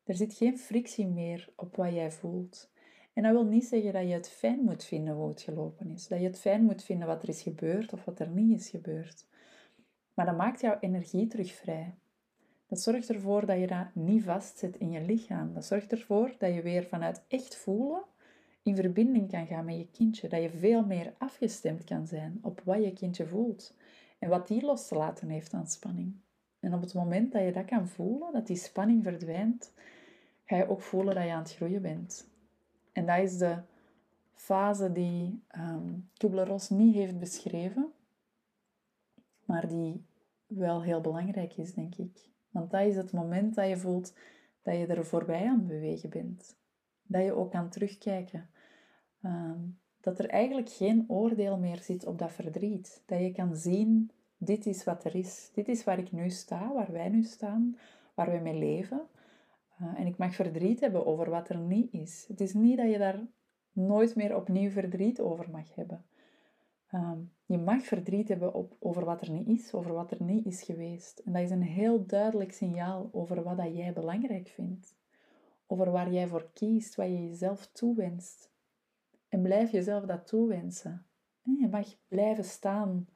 Er 0.03 0.15
zit 0.15 0.33
geen 0.33 0.57
frictie 0.57 1.07
meer 1.07 1.49
op 1.55 1.75
wat 1.75 1.93
jij 1.93 2.11
voelt. 2.11 2.71
En 3.13 3.23
dat 3.23 3.31
wil 3.31 3.45
niet 3.45 3.65
zeggen 3.65 3.93
dat 3.93 4.07
je 4.07 4.13
het 4.13 4.29
fijn 4.29 4.63
moet 4.63 4.83
vinden 4.83 5.13
hoe 5.13 5.29
het 5.29 5.41
gelopen 5.41 5.89
is. 5.89 6.07
Dat 6.07 6.19
je 6.19 6.25
het 6.25 6.39
fijn 6.39 6.63
moet 6.63 6.83
vinden 6.83 7.07
wat 7.07 7.23
er 7.23 7.29
is 7.29 7.41
gebeurd 7.41 7.93
of 7.93 8.05
wat 8.05 8.19
er 8.19 8.29
niet 8.29 8.59
is 8.59 8.69
gebeurd. 8.69 9.27
Maar 10.13 10.25
dat 10.25 10.37
maakt 10.37 10.61
jouw 10.61 10.77
energie 10.79 11.27
terug 11.27 11.53
vrij. 11.53 11.95
Dat 12.67 12.79
zorgt 12.79 13.09
ervoor 13.09 13.45
dat 13.45 13.59
je 13.59 13.67
dat 13.67 13.87
niet 13.93 14.23
vastzet 14.23 14.77
in 14.77 14.91
je 14.91 15.01
lichaam. 15.01 15.53
Dat 15.53 15.65
zorgt 15.65 15.91
ervoor 15.91 16.35
dat 16.37 16.53
je 16.53 16.61
weer 16.61 16.83
vanuit 16.83 17.23
echt 17.27 17.55
voelen 17.55 18.03
in 18.63 18.75
verbinding 18.75 19.29
kan 19.31 19.47
gaan 19.47 19.65
met 19.65 19.77
je 19.77 19.87
kindje. 19.91 20.27
Dat 20.27 20.41
je 20.41 20.49
veel 20.49 20.85
meer 20.85 21.13
afgestemd 21.17 21.83
kan 21.83 22.07
zijn 22.07 22.39
op 22.41 22.61
wat 22.63 22.83
je 22.83 22.93
kindje 22.93 23.27
voelt. 23.27 23.75
En 24.19 24.29
wat 24.29 24.47
die 24.47 24.65
los 24.65 24.87
te 24.87 24.95
laten 24.95 25.29
heeft 25.29 25.53
aan 25.53 25.67
spanning. 25.67 26.15
En 26.59 26.73
op 26.73 26.81
het 26.81 26.93
moment 26.93 27.31
dat 27.31 27.43
je 27.43 27.51
dat 27.51 27.65
kan 27.65 27.87
voelen, 27.87 28.33
dat 28.33 28.47
die 28.47 28.55
spanning 28.55 29.03
verdwijnt, 29.03 29.71
ga 30.45 30.55
je 30.55 30.69
ook 30.69 30.81
voelen 30.81 31.15
dat 31.15 31.23
je 31.23 31.31
aan 31.31 31.41
het 31.41 31.55
groeien 31.55 31.81
bent. 31.81 32.27
En 32.91 33.05
dat 33.05 33.19
is 33.19 33.37
de 33.37 33.57
fase 34.33 34.91
die 34.91 35.43
um, 35.57 36.09
Kubler-Ross 36.17 36.69
niet 36.69 36.95
heeft 36.95 37.19
beschreven, 37.19 37.91
maar 39.45 39.67
die 39.67 40.05
wel 40.47 40.83
heel 40.83 41.01
belangrijk 41.01 41.57
is, 41.57 41.73
denk 41.73 41.95
ik. 41.95 42.27
Want 42.49 42.71
dat 42.71 42.81
is 42.81 42.95
het 42.95 43.11
moment 43.11 43.55
dat 43.55 43.67
je 43.67 43.77
voelt 43.77 44.13
dat 44.61 44.75
je 44.75 44.85
er 44.85 45.05
voorbij 45.05 45.47
aan 45.47 45.67
bewegen 45.67 46.09
bent. 46.09 46.57
Dat 47.09 47.23
je 47.23 47.33
ook 47.33 47.51
kan 47.51 47.69
terugkijken. 47.69 48.49
Ehm, 49.21 49.59
dat 50.01 50.19
er 50.19 50.29
eigenlijk 50.29 50.69
geen 50.69 51.05
oordeel 51.07 51.57
meer 51.57 51.77
zit 51.77 52.05
op 52.05 52.19
dat 52.19 52.31
verdriet. 52.31 53.03
Dat 53.05 53.19
je 53.19 53.31
kan 53.31 53.55
zien, 53.55 54.11
dit 54.37 54.65
is 54.65 54.83
wat 54.83 55.03
er 55.03 55.15
is. 55.15 55.49
Dit 55.53 55.67
is 55.67 55.83
waar 55.83 55.99
ik 55.99 56.11
nu 56.11 56.29
sta, 56.29 56.73
waar 56.73 56.91
wij 56.91 57.09
nu 57.09 57.23
staan, 57.23 57.77
waar 58.13 58.29
wij 58.29 58.41
mee 58.41 58.57
leven. 58.57 59.01
Uh, 59.81 59.99
en 59.99 60.07
ik 60.07 60.17
mag 60.17 60.35
verdriet 60.35 60.79
hebben 60.79 61.05
over 61.05 61.29
wat 61.29 61.49
er 61.49 61.57
niet 61.57 61.93
is. 61.93 62.25
Het 62.27 62.41
is 62.41 62.53
niet 62.53 62.77
dat 62.77 62.91
je 62.91 62.97
daar 62.97 63.19
nooit 63.71 64.15
meer 64.15 64.35
opnieuw 64.35 64.69
verdriet 64.69 65.19
over 65.19 65.49
mag 65.51 65.75
hebben. 65.75 66.05
Ehm, 66.91 67.19
je 67.45 67.57
mag 67.57 67.83
verdriet 67.83 68.27
hebben 68.27 68.53
op, 68.53 68.75
over 68.79 69.05
wat 69.05 69.21
er 69.21 69.31
niet 69.31 69.47
is, 69.47 69.73
over 69.73 69.93
wat 69.93 70.11
er 70.11 70.23
niet 70.23 70.45
is 70.45 70.63
geweest. 70.63 71.19
En 71.19 71.33
dat 71.33 71.41
is 71.41 71.49
een 71.49 71.63
heel 71.63 72.05
duidelijk 72.05 72.51
signaal 72.51 73.09
over 73.11 73.43
wat 73.43 73.57
dat 73.57 73.75
jij 73.75 73.93
belangrijk 73.93 74.47
vindt. 74.47 74.95
Over 75.71 75.91
waar 75.91 76.11
jij 76.11 76.27
voor 76.27 76.49
kiest, 76.53 76.95
wat 76.95 77.07
je 77.07 77.27
jezelf 77.27 77.67
toewenst. 77.67 78.51
En 79.27 79.41
blijf 79.41 79.71
jezelf 79.71 80.05
dat 80.05 80.27
toewensen. 80.27 81.05
je 81.41 81.67
mag 81.71 81.95
blijven 82.08 82.43
staan 82.43 83.08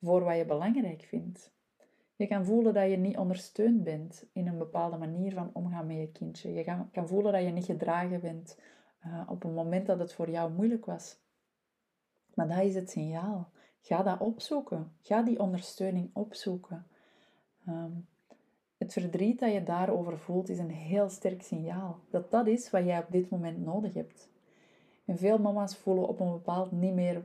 voor 0.00 0.24
wat 0.24 0.36
je 0.36 0.44
belangrijk 0.44 1.02
vindt. 1.02 1.52
Je 2.16 2.26
kan 2.26 2.44
voelen 2.44 2.74
dat 2.74 2.90
je 2.90 2.96
niet 2.96 3.16
ondersteund 3.16 3.84
bent 3.84 4.26
in 4.32 4.46
een 4.46 4.58
bepaalde 4.58 4.96
manier 4.96 5.32
van 5.32 5.50
omgaan 5.52 5.86
met 5.86 5.96
je 5.96 6.12
kindje. 6.12 6.52
Je 6.52 6.64
kan, 6.92 7.08
voelen 7.08 7.32
dat 7.32 7.42
je 7.42 7.50
niet 7.50 7.64
gedragen 7.64 8.20
bent 8.20 8.58
uh, 9.06 9.22
op 9.28 9.44
een 9.44 9.54
moment 9.54 9.86
dat 9.86 9.98
het 9.98 10.12
voor 10.12 10.30
jou 10.30 10.52
moeilijk 10.52 10.84
was. 10.84 11.18
Maar 12.34 12.48
dat 12.48 12.62
is 12.62 12.74
het 12.74 12.90
signaal. 12.90 13.50
Ga 13.80 14.02
dat 14.02 14.20
opzoeken. 14.20 14.92
Ga 15.00 15.22
die 15.22 15.40
ondersteuning 15.40 16.10
opzoeken. 16.12 16.86
Um, 17.68 18.08
het 18.82 18.92
verdriet 18.92 19.38
dat 19.38 19.52
je 19.52 19.62
daarover 19.62 20.18
voelt 20.18 20.48
is 20.48 20.58
een 20.58 20.70
heel 20.70 21.08
sterk 21.08 21.42
signaal. 21.42 21.98
Dat 22.10 22.30
dat 22.30 22.46
is 22.46 22.70
wat 22.70 22.84
jij 22.84 22.98
op 22.98 23.06
dit 23.10 23.30
moment 23.30 23.64
nodig 23.64 23.94
hebt. 23.94 24.30
En 25.04 25.16
veel 25.18 25.38
mama's 25.38 25.76
voelen 25.76 26.08
op 26.08 26.20
een 26.20 26.30
bepaald, 26.30 26.72
niet 26.72 26.94
meer, 26.94 27.24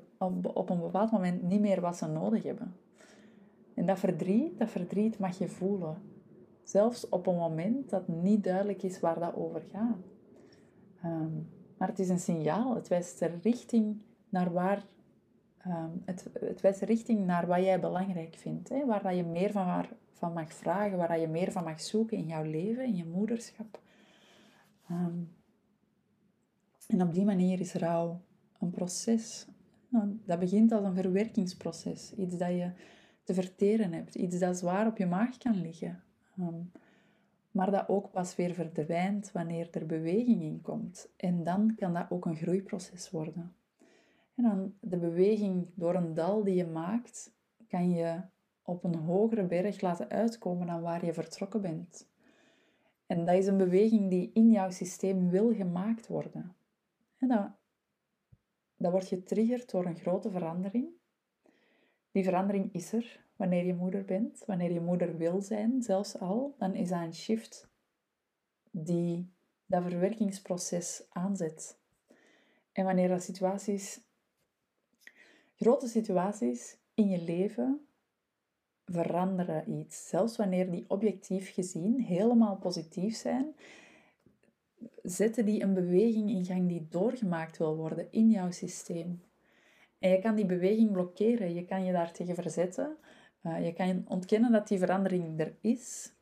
op 0.54 0.70
een 0.70 0.80
bepaald 0.80 1.12
moment 1.12 1.42
niet 1.42 1.60
meer 1.60 1.82
wat 1.82 1.98
ze 1.98 2.08
nodig 2.08 2.44
hebben. 2.44 2.76
En 3.74 3.86
dat 3.86 4.00
verdriet, 4.00 4.60
dat 4.60 4.70
verdriet 4.70 5.20
mag 5.20 5.38
je 5.38 5.48
voelen. 5.48 5.98
Zelfs 6.64 7.10
op 7.10 7.28
een 7.28 7.36
moment 7.36 7.90
dat 7.90 8.08
niet 8.08 8.44
duidelijk 8.44 8.84
is 8.84 9.00
waar 9.00 9.20
dat 9.20 9.36
over 9.36 9.64
gaat. 9.72 9.98
Ehm, 11.02 11.32
maar 11.78 11.88
het 11.88 12.00
is 12.00 12.10
een 12.10 12.20
signaal. 12.20 12.76
Het 12.76 12.88
wijst 12.88 13.20
de 13.20 13.32
richting 13.42 14.02
naar 14.30 14.54
waar... 14.54 14.86
Um, 15.70 16.02
het, 16.06 16.28
het 16.40 16.62
wijst 16.62 16.82
richting 16.82 17.26
naar 17.26 17.48
wat 17.48 17.64
jij 17.64 17.80
belangrijk 17.80 18.36
vindt. 18.36 18.70
Hè? 18.70 18.86
Waar 18.86 19.04
dat 19.04 19.16
je 19.16 19.24
meer 19.24 19.52
van, 19.52 19.86
van 20.14 20.34
mag 20.34 20.54
vragen. 20.54 20.98
Waar 20.98 21.08
dat 21.08 21.20
je 21.20 21.28
meer 21.28 21.52
van 21.52 21.64
mag 21.64 21.82
zoeken 21.82 22.18
in 22.18 22.28
jouw 22.28 22.44
leven, 22.44 22.86
in 22.86 22.96
je 22.96 23.06
moederschap. 23.06 23.80
Um, 24.92 25.36
en 26.88 27.02
op 27.02 27.14
die 27.14 27.26
manier 27.26 27.60
is 27.60 27.74
rouw 27.74 28.22
een 28.60 28.70
proces. 28.70 29.48
Nou, 29.90 30.20
dat 30.26 30.40
begint 30.40 30.72
als 30.72 30.84
een 30.84 30.96
verwerkingsproces. 30.96 32.14
Iets 32.14 32.38
dat 32.38 32.50
je 32.50 32.72
te 33.24 33.34
verteren 33.34 33.94
hebt. 33.94 34.16
Iets 34.16 34.40
dat 34.40 34.58
zwaar 34.58 34.88
op 34.88 34.98
je 34.98 35.06
maag 35.06 35.38
kan 35.38 35.62
liggen. 35.62 36.04
Ehm, 36.38 36.62
maar 37.52 37.72
dat 37.72 37.90
ook 37.90 38.12
pas 38.12 38.36
weer 38.36 38.54
verdwijnt 38.54 39.32
wanneer 39.32 39.68
er 39.72 39.86
beweging 39.86 40.42
in 40.42 40.62
komt. 40.62 41.10
En 41.18 41.44
dan 41.44 41.76
kan 41.76 41.94
dat 41.94 42.06
ook 42.10 42.26
een 42.26 42.36
groeiproces 42.36 43.12
worden. 43.12 43.56
En 44.38 44.44
dan 44.44 44.74
de 44.82 44.98
beweging 44.98 45.70
door 45.76 45.96
een 45.96 46.14
dal 46.14 46.44
die 46.44 46.56
je 46.56 46.66
maakt, 46.66 47.36
kan 47.68 47.90
je 47.90 48.22
op 48.62 48.84
een 48.84 48.96
hogere 48.96 49.46
berg 49.46 49.82
laten 49.82 50.10
uitkomen 50.10 50.68
dan 50.68 50.82
waar 50.82 51.06
je 51.06 51.14
vertrokken 51.14 51.62
bent. 51.62 52.10
En 53.06 53.26
dat 53.26 53.36
is 53.36 53.48
een 53.48 53.58
beweging 53.58 54.10
die 54.10 54.32
in 54.34 54.52
jouw 54.52 54.70
systeem 54.70 55.30
wil 55.30 55.54
gemaakt 55.54 56.08
worden. 56.08 56.56
En 57.18 57.28
dat, 57.28 57.52
dat 58.76 58.92
wordt 58.92 59.08
getriggerd 59.08 59.72
door 59.72 59.86
een 59.86 59.98
grote 59.98 60.32
verandering. 60.32 60.90
Die 62.12 62.24
verandering 62.24 62.74
is 62.74 62.94
er 62.94 63.26
wanneer 63.36 63.66
je 63.66 63.74
moeder 63.74 64.06
bent, 64.06 64.44
wanneer 64.46 64.72
je 64.72 64.82
moeder 64.82 65.18
wil 65.18 65.42
zijn, 65.42 65.82
zelfs 65.82 66.20
al, 66.20 66.56
dan 66.58 66.76
is 66.76 66.90
dat 66.90 67.02
een 67.02 67.14
shift 67.14 67.70
die 68.72 69.34
dat 69.66 69.84
verwerkingsproces 69.84 71.06
aanzet. 71.10 71.80
En 72.72 72.86
wanneer 72.86 73.08
dat 73.08 73.24
situaties, 73.24 74.07
grote 75.58 75.88
situaties 75.88 76.78
in 76.94 77.10
je 77.10 77.22
leven 77.22 77.88
veranderen 78.86 79.72
iets, 79.72 80.08
zelfs 80.08 80.38
wanneer 80.38 80.72
die 80.72 80.86
objectief 80.88 81.54
gezien 81.54 82.02
helemaal 82.02 82.58
positief 82.58 83.16
zijn, 83.16 83.56
zetten 85.04 85.46
die 85.46 85.64
een 85.64 85.74
beweging 85.74 86.30
in 86.30 86.46
gang 86.46 86.68
die 86.68 86.88
doorgemaakt 86.90 87.58
wil 87.58 87.76
worden 87.76 88.12
in 88.12 88.30
jouw 88.30 88.52
systeem. 88.52 89.22
En 90.00 90.10
je 90.10 90.20
kan 90.20 90.36
die 90.36 90.46
beweging 90.46 90.92
blokkeren, 90.92 91.54
je 91.54 91.66
kan 91.66 91.86
je 91.86 91.92
daar 91.92 92.12
tegen 92.12 92.36
verzetten, 92.36 92.98
uh, 93.44 93.66
je 93.66 93.74
kan 93.74 94.04
ontkennen 94.08 94.52
dat 94.52 94.68
die 94.68 94.80
verandering 94.80 95.40
er 95.40 95.56
is, 95.62 96.14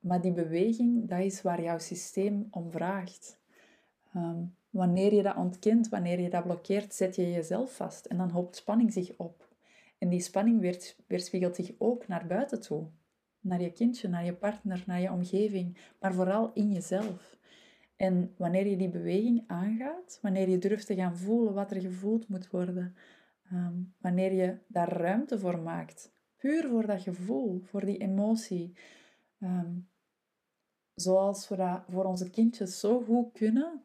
maar 0.00 0.20
die 0.20 0.32
beweging, 0.32 1.08
dat 1.08 1.20
is 1.20 1.42
waar 1.42 1.62
jouw 1.62 1.78
systeem 1.78 2.48
om 2.50 2.70
vraagt. 2.70 3.38
Um, 4.16 4.56
wanneer 4.70 5.14
je 5.14 5.22
dat 5.22 5.36
ontkent, 5.36 5.88
wanneer 5.88 6.20
je 6.20 6.30
dat 6.30 6.42
blokkeert, 6.42 6.94
zet 6.94 7.16
je 7.16 7.30
jezelf 7.30 7.76
vast 7.76 8.06
en 8.06 8.16
dan 8.16 8.30
hoopt 8.30 8.56
spanning 8.56 8.92
zich 8.92 9.16
op. 9.16 9.48
En 9.98 10.08
die 10.08 10.20
spanning 10.20 10.80
weerspiegelt 11.06 11.56
zich 11.56 11.72
ook 11.78 12.08
naar 12.08 12.26
buiten 12.26 12.60
toe. 12.60 12.86
Naar 13.40 13.60
je 13.60 13.72
kindje, 13.72 14.08
naar 14.08 14.24
je 14.24 14.34
partner, 14.34 14.82
naar 14.86 15.00
je 15.00 15.12
omgeving, 15.12 15.78
maar 16.00 16.14
vooral 16.14 16.50
in 16.54 16.72
jezelf. 16.72 17.38
En 17.96 18.34
wanneer 18.36 18.66
je 18.66 18.76
die 18.76 18.88
beweging 18.88 19.44
aangaat, 19.46 20.18
wanneer 20.22 20.48
je 20.48 20.58
durft 20.58 20.86
te 20.86 20.94
gaan 20.94 21.16
voelen 21.16 21.54
wat 21.54 21.70
er 21.70 21.80
gevoeld 21.80 22.28
moet 22.28 22.50
worden, 22.50 22.94
ehm, 23.50 23.74
wanneer 24.00 24.32
je 24.32 24.58
daar 24.66 24.92
ruimte 24.92 25.38
voor 25.38 25.58
maakt, 25.58 26.12
puur 26.36 26.68
voor 26.68 26.86
dat 26.86 27.02
gevoel, 27.02 27.60
voor 27.62 27.84
die 27.84 27.98
emotie, 27.98 28.72
ehm, 29.38 29.74
zoals 30.94 31.48
we 31.48 31.56
dat 31.56 31.82
voor 31.88 32.04
onze 32.04 32.30
kindjes 32.30 32.80
zo 32.80 33.00
goed 33.00 33.32
kunnen, 33.32 33.84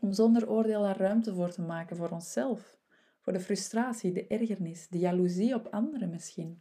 om 0.00 0.12
zonder 0.12 0.50
oordeel 0.50 0.82
daar 0.82 0.98
ruimte 0.98 1.34
voor 1.34 1.50
te 1.50 1.62
maken 1.62 1.96
voor 1.96 2.10
onszelf, 2.10 2.78
voor 3.20 3.32
de 3.32 3.40
frustratie, 3.40 4.12
de 4.12 4.26
ergernis, 4.26 4.88
de 4.88 4.98
jaloezie 4.98 5.54
op 5.54 5.66
anderen 5.66 6.10
misschien. 6.10 6.58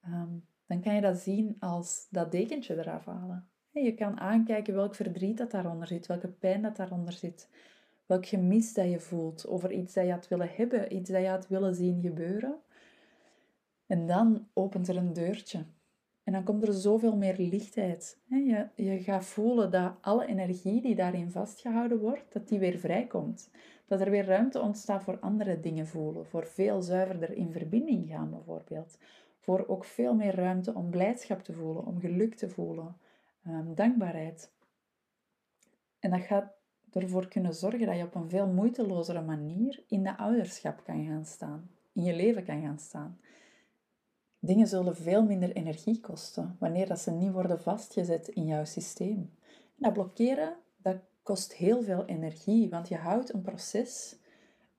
Ehm, 0.00 0.32
dan 0.66 0.80
kan 0.80 0.94
je 0.94 1.00
dat 1.00 1.18
zien 1.18 1.56
als 1.58 2.06
dat 2.10 2.32
dekentje 2.32 2.78
eraf 2.78 3.04
halen. 3.04 3.48
Je 3.70 3.94
kan 3.94 4.20
aankijken 4.20 4.74
welk 4.74 4.94
verdriet 4.94 5.38
dat 5.38 5.50
daaronder 5.50 5.86
zit, 5.86 6.06
welke 6.06 6.28
pijn 6.28 6.62
dat 6.62 6.76
daaronder 6.76 7.12
zit, 7.12 7.48
welk 8.06 8.26
gemis 8.26 8.74
dat 8.74 8.90
je 8.90 9.00
voelt 9.00 9.46
over 9.46 9.72
iets 9.72 9.94
dat 9.94 10.04
je 10.04 10.10
had 10.10 10.28
willen 10.28 10.50
hebben, 10.54 10.96
iets 10.96 11.10
dat 11.10 11.20
je 11.20 11.28
had 11.28 11.48
willen 11.48 11.74
zien 11.74 12.00
gebeuren. 12.00 12.58
En 13.86 14.06
dan 14.06 14.48
opent 14.52 14.88
er 14.88 14.96
een 14.96 15.12
deurtje. 15.12 15.64
En 16.24 16.32
dan 16.32 16.44
komt 16.44 16.66
er 16.66 16.72
zoveel 16.72 17.16
meer 17.16 17.36
lichtheid. 17.38 18.18
Je, 18.26 18.68
je 18.74 19.02
gaat 19.02 19.24
voelen 19.24 19.70
dat 19.70 19.92
alle 20.00 20.26
energie 20.26 20.82
die 20.82 20.94
daarin 20.94 21.30
vastgehouden 21.30 21.98
wordt, 21.98 22.32
dat 22.32 22.48
die 22.48 22.58
weer 22.58 22.78
vrijkomt. 22.78 23.50
Dat 23.86 24.00
er 24.00 24.10
weer 24.10 24.24
ruimte 24.24 24.60
ontstaat 24.60 25.02
voor 25.02 25.18
andere 25.18 25.60
dingen 25.60 25.86
voelen. 25.86 26.26
Voor 26.26 26.46
veel 26.46 26.82
zuiverder 26.82 27.32
in 27.32 27.52
verbinding 27.52 28.08
gaan 28.08 28.30
bijvoorbeeld. 28.30 28.98
Voor 29.38 29.64
ook 29.66 29.84
veel 29.84 30.14
meer 30.14 30.34
ruimte 30.34 30.74
om 30.74 30.90
blijdschap 30.90 31.42
te 31.42 31.52
voelen, 31.52 31.86
om 31.86 32.00
geluk 32.00 32.34
te 32.34 32.48
voelen, 32.48 32.96
um, 33.46 33.74
dankbaarheid. 33.74 34.52
En 35.98 36.10
dat 36.10 36.20
gaat 36.20 36.52
ervoor 36.92 37.28
kunnen 37.28 37.54
zorgen 37.54 37.86
dat 37.86 37.96
je 37.96 38.02
op 38.02 38.14
een 38.14 38.28
veel 38.28 38.46
moeitelozere 38.46 39.22
manier 39.22 39.82
in 39.88 40.02
de 40.02 40.16
ouderschap 40.16 40.84
kan 40.84 41.04
gaan 41.06 41.24
staan. 41.24 41.70
In 41.92 42.02
je 42.02 42.14
leven 42.14 42.44
kan 42.44 42.62
gaan 42.62 42.78
staan. 42.78 43.18
Dingen 44.44 44.66
zullen 44.66 44.96
veel 44.96 45.24
minder 45.24 45.52
energie 45.52 46.00
kosten 46.00 46.56
wanneer 46.58 46.86
dat 46.86 47.00
ze 47.00 47.10
niet 47.10 47.32
worden 47.32 47.60
vastgezet 47.60 48.28
in 48.28 48.44
jouw 48.44 48.64
systeem. 48.64 49.30
dat 49.76 49.92
blokkeren, 49.92 50.56
dat 50.76 50.96
kost 51.22 51.54
heel 51.54 51.82
veel 51.82 52.04
energie, 52.04 52.70
want 52.70 52.88
je 52.88 52.96
houdt 52.96 53.32
een 53.32 53.42
proces, 53.42 54.16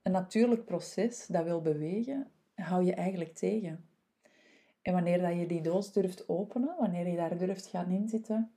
een 0.02 0.12
natuurlijk 0.12 0.64
proces 0.64 1.26
dat 1.26 1.44
wil 1.44 1.60
bewegen, 1.60 2.30
hou 2.54 2.84
je 2.84 2.94
eigenlijk 2.94 3.34
tegen. 3.34 3.88
En 4.82 4.92
wanneer 4.92 5.20
dat 5.20 5.38
je 5.38 5.46
die 5.46 5.62
doos 5.62 5.92
durft 5.92 6.28
openen, 6.28 6.74
wanneer 6.78 7.08
je 7.08 7.16
daar 7.16 7.38
durft 7.38 7.66
gaan 7.66 7.90
inzitten, 7.90 8.50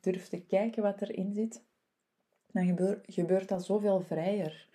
durft 0.00 0.30
te 0.30 0.40
kijken 0.40 0.82
wat 0.82 1.02
erin 1.02 1.34
zit, 1.34 1.64
dan 2.46 2.66
gebeurt, 2.66 3.14
gebeurt 3.14 3.48
dat 3.48 3.64
zoveel 3.64 4.00
vrijer. 4.00 4.68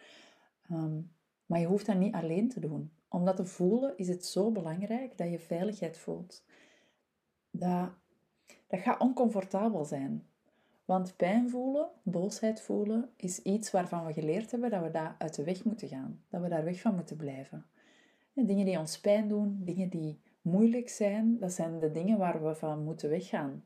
Ehm, 0.70 1.02
maar 1.46 1.60
je 1.60 1.68
hoeft 1.68 1.86
dat 1.86 1.98
niet 1.98 2.14
alleen 2.14 2.50
te 2.50 2.60
doen. 2.60 2.92
Om 3.16 3.26
dat 3.26 3.36
te 3.36 3.46
voelen 3.46 3.98
is 3.98 4.08
het 4.08 4.26
zo 4.26 4.52
belangrijk 4.52 5.18
dat 5.18 5.32
je 5.32 5.40
veiligheid 5.40 5.98
voelt. 5.98 6.44
Dat, 7.52 7.90
dat 8.68 8.80
gaat 8.80 9.00
oncomfortabel 9.00 9.86
zijn. 9.86 10.28
Want 10.86 11.16
pijn 11.16 11.50
voelen, 11.50 11.90
boosheid 12.04 12.62
voelen, 12.62 13.10
is 13.16 13.42
iets 13.42 13.72
waarvan 13.72 14.06
we 14.06 14.14
geleerd 14.14 14.52
hebben 14.52 14.70
dat 14.70 14.82
we 14.82 14.92
daar 14.92 15.16
uit 15.20 15.36
de 15.36 15.44
weg 15.44 15.64
moeten 15.64 15.88
gaan. 15.88 16.24
Dat 16.30 16.42
we 16.42 16.48
daar 16.48 16.64
weg 16.64 16.82
van 16.82 16.96
moeten 16.96 17.18
blijven. 17.18 17.66
En 18.34 18.46
dingen 18.46 18.66
die 18.66 18.80
ons 18.80 19.00
pijn 19.00 19.28
doen, 19.28 19.62
dingen 19.64 19.90
die 19.90 20.20
moeilijk 20.42 20.90
zijn, 20.90 21.40
dat 21.40 21.52
zijn 21.52 21.80
de 21.80 21.92
dingen 21.92 22.18
waar 22.18 22.44
we 22.44 22.56
van 22.56 22.84
moeten 22.84 23.10
weggaan. 23.10 23.64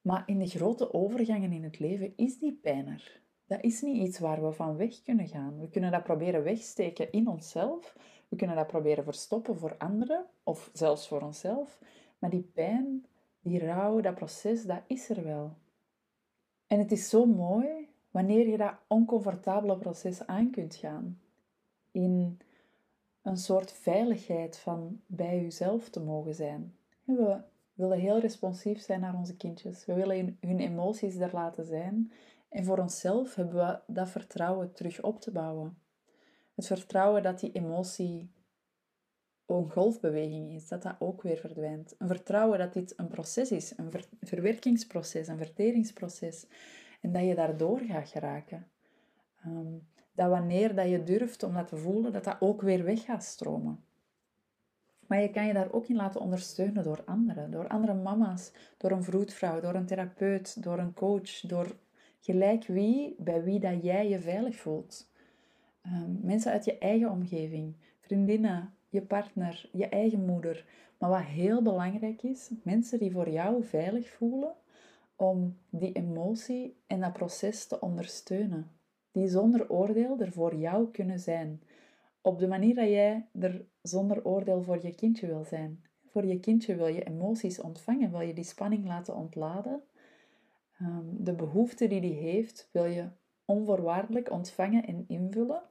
Maar 0.00 0.22
in 0.26 0.38
de 0.38 0.46
grote 0.46 0.92
overgangen 0.92 1.52
in 1.52 1.64
het 1.64 1.78
leven 1.78 2.12
is 2.16 2.38
die 2.38 2.58
pijn 2.62 2.86
er. 2.86 3.20
Dat 3.48 3.62
is 3.62 3.80
niet 3.80 4.06
iets 4.06 4.18
waar 4.18 4.42
we 4.42 4.52
van 4.52 4.76
weg 4.76 5.02
kunnen 5.02 5.28
gaan. 5.28 5.60
We 5.60 5.68
kunnen 5.68 5.90
dat 5.90 6.02
proberen 6.02 6.42
wegsteken 6.42 7.12
in 7.12 7.28
onszelf. 7.28 7.96
We 8.28 8.36
kunnen 8.36 8.56
dat 8.56 8.66
proberen 8.66 9.04
verstoppen 9.04 9.58
voor 9.58 9.76
anderen 9.78 10.26
of 10.42 10.70
zelfs 10.72 11.08
voor 11.08 11.20
onszelf. 11.20 11.78
Maar 12.18 12.30
die 12.30 12.50
pijn, 12.54 13.06
die 13.40 13.58
rouw, 13.58 14.00
dat 14.00 14.14
proces, 14.14 14.64
dat 14.64 14.82
is 14.86 15.10
er 15.10 15.24
wel. 15.24 15.56
En 16.66 16.78
het 16.78 16.92
is 16.92 17.08
zo 17.08 17.26
mooi 17.26 17.88
wanneer 18.10 18.48
je 18.48 18.56
dat 18.56 18.74
oncomfortabele 18.86 19.78
proces 19.78 20.26
aan 20.26 20.50
kunt 20.50 20.74
gaan. 20.74 21.20
In 21.90 22.38
een 23.22 23.36
soort 23.36 23.72
veiligheid 23.72 24.58
van 24.58 25.00
bij 25.06 25.40
jezelf 25.40 25.88
te 25.88 26.00
mogen 26.00 26.34
zijn. 26.34 26.76
We 27.04 27.40
willen 27.74 27.98
heel 27.98 28.18
responsief 28.18 28.80
zijn 28.80 29.00
naar 29.00 29.14
onze 29.14 29.36
kindjes. 29.36 29.84
We 29.84 29.94
willen 29.94 30.38
hun 30.40 30.58
emoties 30.58 31.16
er 31.16 31.30
laten 31.32 31.64
zijn. 31.64 32.12
En 32.48 32.64
voor 32.64 32.78
onszelf 32.78 33.34
hebben 33.34 33.54
we 33.54 33.80
dat 33.86 34.08
vertrouwen 34.08 34.72
terug 34.72 35.02
op 35.02 35.20
te 35.20 35.30
bouwen. 35.30 35.78
Het 36.58 36.66
vertrouwen 36.66 37.22
dat 37.22 37.40
die 37.40 37.52
emotie 37.52 38.30
een 39.46 39.70
golfbeweging 39.70 40.52
is, 40.52 40.68
dat 40.68 40.82
dat 40.82 40.96
ook 40.98 41.22
weer 41.22 41.36
verdwijnt. 41.36 41.94
Een 41.98 42.06
vertrouwen 42.06 42.58
dat 42.58 42.72
dit 42.72 42.92
een 42.96 43.08
proces 43.08 43.50
is, 43.50 43.72
een 43.76 43.92
verwerkingsproces, 44.20 45.28
een 45.28 45.36
verteringsproces. 45.36 46.46
En 47.00 47.12
dat 47.12 47.24
je 47.24 47.34
daardoor 47.34 47.78
gaat 47.78 48.08
geraken. 48.08 48.66
Ehm, 49.40 49.72
dat 50.12 50.28
wanneer 50.28 50.74
dat 50.74 50.88
je 50.88 51.04
durft 51.04 51.42
om 51.42 51.54
dat 51.54 51.68
te 51.68 51.76
voelen, 51.76 52.12
dat 52.12 52.24
dat 52.24 52.36
ook 52.40 52.62
weer 52.62 52.84
weg 52.84 53.04
gaat 53.04 53.24
stromen. 53.24 53.84
Maar 55.06 55.20
je 55.20 55.30
kan 55.30 55.46
je 55.46 55.52
daar 55.52 55.72
ook 55.72 55.86
in 55.86 55.96
laten 55.96 56.20
ondersteunen 56.20 56.82
door 56.84 57.02
anderen. 57.04 57.50
Door 57.50 57.68
andere 57.68 57.94
mama's, 57.94 58.52
door 58.76 58.90
een 58.90 59.04
vroedvrouw, 59.04 59.60
door 59.60 59.74
een 59.74 59.86
therapeut, 59.86 60.62
door 60.62 60.78
een 60.78 60.94
coach, 60.94 61.40
door 61.40 61.76
gelijk 62.20 62.66
wie, 62.66 63.14
bij 63.18 63.42
wie 63.42 63.60
dat 63.60 63.82
jij 63.82 64.08
je 64.08 64.20
veilig 64.20 64.56
voelt. 64.56 65.07
Ehm, 65.82 66.26
mensen 66.26 66.52
uit 66.52 66.64
je 66.64 66.78
eigen 66.78 67.10
omgeving, 67.10 67.76
vriendinnen, 68.00 68.74
je 68.88 69.02
partner, 69.02 69.68
je 69.72 69.88
eigen 69.88 70.24
moeder. 70.24 70.66
Maar 70.98 71.10
wat 71.10 71.22
heel 71.24 71.62
belangrijk 71.62 72.22
is, 72.22 72.50
mensen 72.62 72.98
die 72.98 73.12
voor 73.12 73.30
jou 73.30 73.64
veilig 73.64 74.08
voelen 74.08 74.54
om 75.16 75.58
die 75.70 75.92
emotie 75.92 76.76
en 76.86 77.00
dat 77.00 77.12
proces 77.12 77.66
te 77.66 77.80
ondersteunen. 77.80 78.70
Die 79.12 79.28
zonder 79.28 79.70
oordeel 79.70 80.20
er 80.20 80.32
voor 80.32 80.54
jou 80.54 80.90
kunnen 80.90 81.18
zijn. 81.20 81.62
Op 82.20 82.38
de 82.38 82.48
manier 82.48 82.74
dat 82.74 82.88
jij 82.88 83.28
er 83.40 83.64
zonder 83.82 84.24
oordeel 84.24 84.62
voor 84.62 84.86
je 84.86 84.94
kindje 84.94 85.26
wil 85.26 85.44
zijn. 85.44 85.82
Voor 86.06 86.26
je 86.26 86.40
kindje 86.40 86.74
wil 86.74 86.86
je 86.86 87.04
emoties 87.04 87.60
ontvangen, 87.60 88.10
wil 88.10 88.20
je 88.20 88.32
die 88.32 88.44
spanning 88.44 88.86
laten 88.86 89.16
ontladen. 89.16 89.82
Ehm, 90.78 91.04
de 91.10 91.32
behoefte 91.32 91.86
die 91.86 92.00
die 92.00 92.14
heeft, 92.14 92.68
wil 92.72 92.84
je 92.84 93.08
onvoorwaardelijk 93.48 94.30
ontvangen 94.30 94.86
en 94.86 95.04
invullen. 95.08 95.62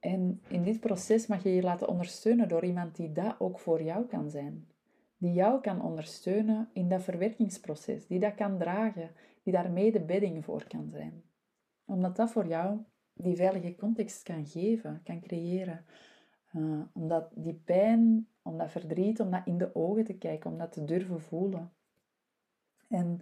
En 0.00 0.42
in 0.48 0.62
dit 0.62 0.80
proces 0.80 1.26
mag 1.26 1.42
je 1.42 1.54
je 1.54 1.62
laten 1.62 1.88
ondersteunen 1.88 2.48
door 2.48 2.64
iemand 2.64 2.96
die 2.96 3.12
dat 3.12 3.34
ook 3.38 3.58
voor 3.58 3.82
jou 3.82 4.06
kan 4.06 4.30
zijn. 4.30 4.68
Die 5.16 5.32
jou 5.32 5.60
kan 5.60 5.82
ondersteunen 5.82 6.68
in 6.72 6.88
dat 6.88 7.02
verwerkingsproces, 7.02 8.06
die 8.06 8.18
dat 8.18 8.34
kan 8.34 8.58
dragen, 8.58 9.10
die 9.42 9.52
daarmee 9.52 9.92
de 9.92 10.00
bedding 10.00 10.44
voor 10.44 10.66
kan 10.68 10.90
zijn. 10.90 11.22
Omdat 11.84 12.16
dat 12.16 12.30
voor 12.30 12.46
jou 12.46 12.78
die 13.14 13.36
veilige 13.36 13.74
context 13.74 14.22
kan 14.22 14.46
geven, 14.46 15.00
kan 15.04 15.20
creëren. 15.20 15.84
Uh, 16.52 16.80
omdat 16.92 17.30
die 17.34 17.60
pijn, 17.64 18.28
om 18.42 18.58
dat 18.58 18.70
verdriet, 18.70 19.20
om 19.20 19.30
dat 19.30 19.42
in 19.44 19.58
de 19.58 19.74
ogen 19.74 20.04
te 20.04 20.14
kijken, 20.18 20.50
om 20.50 20.58
dat 20.58 20.72
te 20.72 20.84
durven 20.84 21.20
voelen. 21.20 21.72
En 22.88 23.20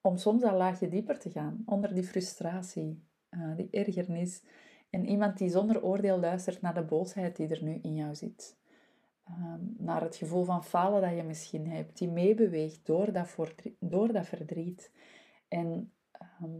om 0.00 0.16
soms 0.16 0.42
een 0.42 0.56
laagje 0.56 0.88
dieper 0.88 1.18
te 1.18 1.30
gaan, 1.30 1.62
onder 1.66 1.94
die 1.94 2.04
frustratie, 2.04 3.04
uh, 3.30 3.56
die 3.56 3.68
ergernis, 3.70 4.42
en 4.90 5.06
iemand 5.06 5.38
die 5.38 5.48
zonder 5.48 5.82
oordeel 5.82 6.18
luistert 6.18 6.60
naar 6.60 6.74
de 6.74 6.84
boosheid 6.84 7.36
die 7.36 7.48
er 7.48 7.62
nu 7.62 7.78
in 7.82 7.94
jou 7.94 8.14
zit. 8.14 8.58
Ehm, 9.24 9.60
naar 9.76 10.02
het 10.02 10.16
gevoel 10.16 10.44
van 10.44 10.64
falen 10.64 11.00
dat 11.00 11.16
je 11.16 11.22
misschien 11.22 11.66
hebt, 11.66 11.98
die 11.98 12.08
meebeweegt 12.08 12.86
door 12.86 13.12
dat, 13.12 13.36
door 13.78 14.12
dat 14.12 14.26
verdriet. 14.26 14.92
En 15.48 15.92
ehm, 16.10 16.58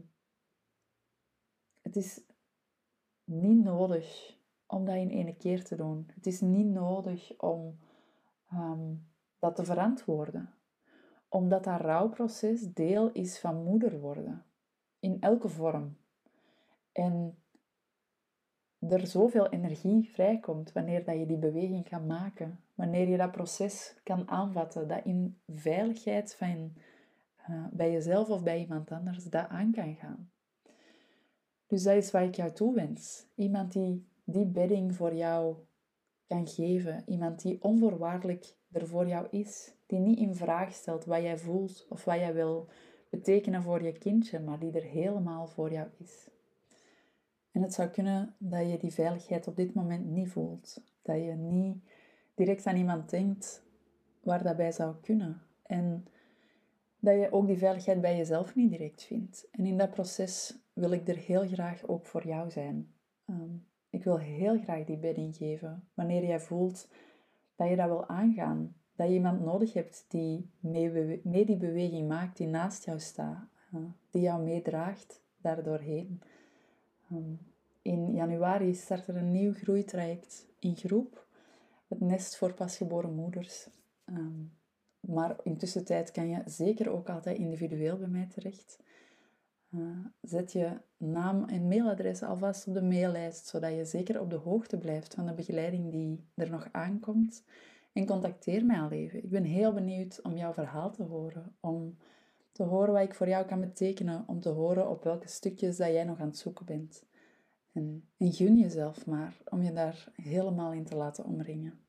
het 1.81 1.96
is 1.96 2.20
niet 3.24 3.64
nodig 3.64 4.37
om 4.66 4.85
dat 4.85 4.96
in 4.96 5.09
ene 5.09 5.37
keer 5.37 5.64
te 5.64 5.76
doen. 5.76 6.11
Het 6.14 6.26
is 6.26 6.40
niet 6.40 6.66
nodig 6.66 7.38
om 7.38 7.79
ehm, 8.48 8.94
dat 9.38 9.57
te 9.57 9.64
verantwoorden. 9.64 10.55
Omdat 11.30 11.64
dat 11.64 11.80
rouwproces 11.80 12.72
deel 12.72 13.12
is 13.12 13.38
van 13.38 13.64
moeder 13.64 14.00
worden. 14.00 14.44
In 15.00 15.20
elke 15.20 15.48
vorm. 15.48 15.96
En 16.92 17.38
er 18.78 19.06
zoveel 19.06 19.48
energie 19.48 20.10
vrijkomt 20.12 20.72
wanneer 20.72 21.04
dat 21.04 21.18
je 21.18 21.26
die 21.26 21.38
beweging 21.38 21.88
kan 21.88 22.06
maken. 22.06 22.60
Wanneer 22.74 23.08
je 23.08 23.16
dat 23.16 23.30
proces 23.30 23.96
kan 24.02 24.28
aanvatten, 24.28 24.88
dat 24.88 25.04
in 25.04 25.38
veiligheid 25.46 26.34
van, 26.34 26.72
uh, 27.50 27.66
bij 27.70 27.92
jezelf 27.92 28.28
of 28.28 28.42
bij 28.42 28.58
iemand 28.58 28.90
anders 28.90 29.24
dat 29.24 29.48
aan 29.48 29.72
kan 29.72 29.94
gaan. 29.94 30.30
Dus 31.66 31.82
dat 31.82 31.94
is 31.94 32.10
wat 32.10 32.22
ik 32.22 32.34
jou 32.34 32.52
toewens. 32.52 33.26
Iemand 33.34 33.72
die 33.72 34.08
die 34.30 34.46
bedding 34.46 34.94
voor 34.94 35.14
jou 35.14 35.56
kan 36.26 36.48
geven. 36.48 37.02
Iemand 37.06 37.42
die 37.42 37.62
onvoorwaardelijk 37.62 38.54
er 38.72 38.87
voor 38.88 39.09
jou 39.09 39.26
is. 39.30 39.74
Die 39.87 39.98
niet 39.98 40.18
in 40.18 40.35
vraag 40.35 40.72
stelt 40.72 41.04
wat 41.04 41.22
jij 41.22 41.38
voelt 41.38 41.87
of 41.88 42.04
wat 42.04 42.16
jij 42.16 42.35
wil 42.35 42.68
betekenen 43.09 43.62
voor 43.62 43.83
je 43.83 43.92
kindje, 43.92 44.40
maar 44.40 44.59
die 44.59 44.72
er 44.72 44.83
helemaal 44.83 45.46
voor 45.46 45.72
jou 45.72 45.88
is. 45.96 46.28
En 47.52 47.62
het 47.62 47.74
zou 47.74 47.88
kunnen 47.88 48.35
dat 48.38 48.70
je 48.70 48.78
die 48.78 48.92
veiligheid 48.92 49.46
op 49.46 49.56
dit 49.56 49.74
moment 49.74 50.06
niet 50.06 50.28
voelt. 50.28 50.83
Dat 51.02 51.16
je 51.16 51.33
niet 51.33 51.76
direct 52.35 52.66
aan 52.66 52.76
iemand 52.76 53.11
denkt 53.11 53.62
waar 54.20 54.42
dat 54.42 54.56
bij 54.56 54.72
zou 54.72 54.94
kunnen. 55.00 55.42
En 55.62 56.06
dat 56.98 57.14
je 57.14 57.33
ook 57.33 57.46
die 57.46 57.59
veiligheid 57.59 58.00
bij 58.00 58.16
jezelf 58.16 58.54
niet 58.54 58.70
direct 58.70 59.02
vindt. 59.02 59.48
En 59.50 59.66
in 59.66 59.78
dat 59.78 59.90
proces 59.90 60.59
wil 60.72 60.92
ik 60.92 61.09
er 61.09 61.16
heel 61.16 61.46
graag 61.48 61.87
ook 61.87 62.06
voor 62.06 62.26
jou 62.26 62.50
zijn. 62.50 62.94
Ehm, 63.26 63.56
ik 63.90 64.04
wil 64.04 64.18
heel 64.18 64.59
graag 64.59 64.85
die 64.85 64.98
bedding 64.98 65.37
geven. 65.37 65.88
Wanneer 65.94 66.24
jij 66.24 66.40
voelt 66.40 66.88
dat 67.61 67.68
je 67.68 67.77
dat 67.77 67.88
wil 67.88 68.09
aangaan. 68.09 68.75
dat 68.96 69.09
je 69.09 69.14
iemand 69.14 69.40
nodig 69.40 69.73
hebt 69.73 70.05
die 70.09 70.51
mee, 70.61 71.44
die 71.44 71.57
beweging 71.57 72.09
maakt, 72.09 72.37
die 72.37 72.46
naast 72.46 72.85
jou 72.85 73.01
staat, 73.01 73.49
die 74.11 74.23
jou 74.23 74.42
meedraagt 74.42 75.23
daardoorheen. 75.40 76.23
Um, 77.12 77.38
in 77.83 78.12
januari 78.12 78.75
start 78.75 79.07
er 79.07 79.16
een 79.16 79.33
nieuw 79.33 79.53
groeitraject 79.53 80.46
in 80.59 80.77
groep, 80.77 81.27
het 81.88 82.01
nest 82.01 82.37
voor 82.37 82.55
pasgeboren 82.55 83.14
moeders. 83.14 83.68
Um, 84.05 84.53
maar 85.01 85.37
intussen 85.42 85.85
tijd 85.85 86.11
kan 86.11 86.29
je 86.29 86.42
zeker 86.44 86.90
ook 86.90 87.09
altijd 87.09 87.38
individueel 87.38 87.99
bij 87.99 88.09
mij 88.09 88.27
terecht. 88.27 88.79
Uh, 89.74 90.04
zet 90.20 90.52
je 90.52 90.80
naam 90.96 91.44
en 91.44 91.68
mailadres 91.68 92.22
alvast 92.22 92.66
op 92.66 92.74
de 92.74 92.83
maillijst, 92.83 93.46
zodat 93.46 93.74
je 93.74 93.85
zeker 93.85 94.20
op 94.20 94.30
de 94.30 94.37
hoogte 94.37 94.78
blijft 94.78 95.14
van 95.14 95.26
de 95.26 95.35
begeleiding 95.35 95.90
die 95.90 96.28
er 96.35 96.50
nog 96.50 96.68
aankomt. 96.72 97.44
En 97.92 98.06
contacteer 98.06 98.64
mij 98.64 98.80
al 98.80 98.90
even. 98.90 99.24
Ik 99.24 99.30
ben 99.30 99.44
heel 99.44 99.72
benieuwd 99.72 100.22
om 100.22 100.37
jouw 100.37 100.52
verhaal 100.52 100.90
te 100.90 101.02
horen, 101.02 101.56
om 101.61 101.96
te 102.52 102.62
horen 102.62 102.92
wat 102.92 103.02
ik 103.02 103.14
voor 103.14 103.28
jou 103.28 103.46
kan 103.46 103.61
betekenen, 103.61 104.24
om 104.26 104.40
te 104.40 104.48
horen 104.48 104.88
op 104.88 105.04
welke 105.04 105.28
stukjes 105.28 105.76
dat 105.76 105.88
jij 105.88 106.04
nog 106.04 106.20
aan 106.20 106.26
het 106.26 106.38
zoeken 106.38 106.66
bent. 106.66 107.04
En, 107.72 108.09
en 108.16 108.33
gun 108.33 108.56
jezelf 108.56 109.06
maar 109.06 109.37
om 109.44 109.62
je 109.62 109.72
daar 109.72 110.12
helemaal 110.14 110.72
in 110.72 110.85
te 110.85 110.96
laten 110.96 111.24
omringen. 111.24 111.80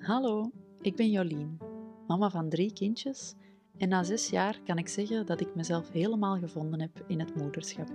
Hallo, 0.00 0.50
ik 0.80 0.96
ben 0.96 1.10
Jolien, 1.10 1.58
mama 2.06 2.30
van 2.30 2.48
drie 2.48 2.72
kindjes 2.72 3.34
en 3.76 3.88
na 3.88 4.02
zes 4.02 4.28
jaar 4.28 4.60
kan 4.64 4.78
ik 4.78 4.88
zeggen 4.88 5.26
dat 5.26 5.40
ik 5.40 5.54
mezelf 5.54 5.90
helemaal 5.90 6.38
gevonden 6.38 6.80
heb 6.80 7.04
in 7.06 7.20
het 7.20 7.34
moederschap. 7.34 7.90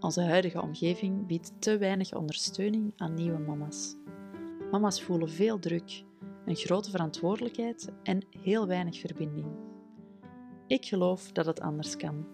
Onze 0.00 0.22
huidige 0.22 0.62
omgeving 0.62 1.26
biedt 1.26 1.52
te 1.58 1.78
weinig 1.78 2.14
ondersteuning 2.14 2.92
aan 2.96 3.14
nieuwe 3.14 3.38
mama's. 3.38 3.96
Mama's 4.70 5.02
voelen 5.02 5.30
veel 5.30 5.58
druk, 5.58 6.04
een 6.44 6.56
grote 6.56 6.90
verantwoordelijkheid 6.90 7.92
en 8.02 8.26
heel 8.42 8.66
weinig 8.66 8.98
verbinding. 8.98 9.46
Ik 10.66 10.84
geloof 10.84 11.32
dat 11.32 11.46
het 11.46 11.60
anders 11.60 11.96
kan. 11.96 12.26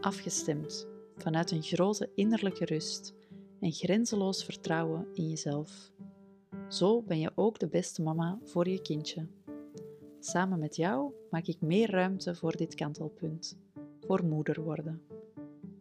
Afgestemd, 0.00 0.88
vanuit 1.16 1.50
een 1.50 1.62
grote 1.62 2.10
innerlijke 2.14 2.64
rust 2.64 3.14
en 3.60 3.72
grenzeloos 3.72 4.44
vertrouwen 4.44 5.06
in 5.12 5.28
jezelf. 5.28 5.92
Zo 6.68 7.02
ben 7.02 7.18
je 7.18 7.32
ook 7.34 7.58
de 7.58 7.68
beste 7.68 8.02
mama 8.02 8.38
voor 8.42 8.68
je 8.68 8.82
kindje. 8.82 9.26
Samen 10.26 10.58
met 10.58 10.76
jou 10.76 11.12
maak 11.30 11.46
ik 11.46 11.60
meer 11.60 11.90
ruimte 11.90 12.34
voor 12.34 12.56
dit 12.56 12.74
kantelpunt, 12.74 13.58
voor 14.00 14.24
moeder 14.24 14.62
worden. 14.62 15.02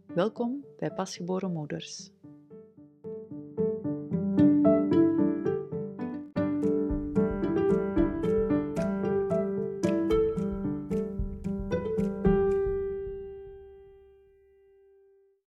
Welkom 0.05 0.65
bij 0.77 0.91
Pasgeboren 0.91 1.53
Moeders. 1.53 2.12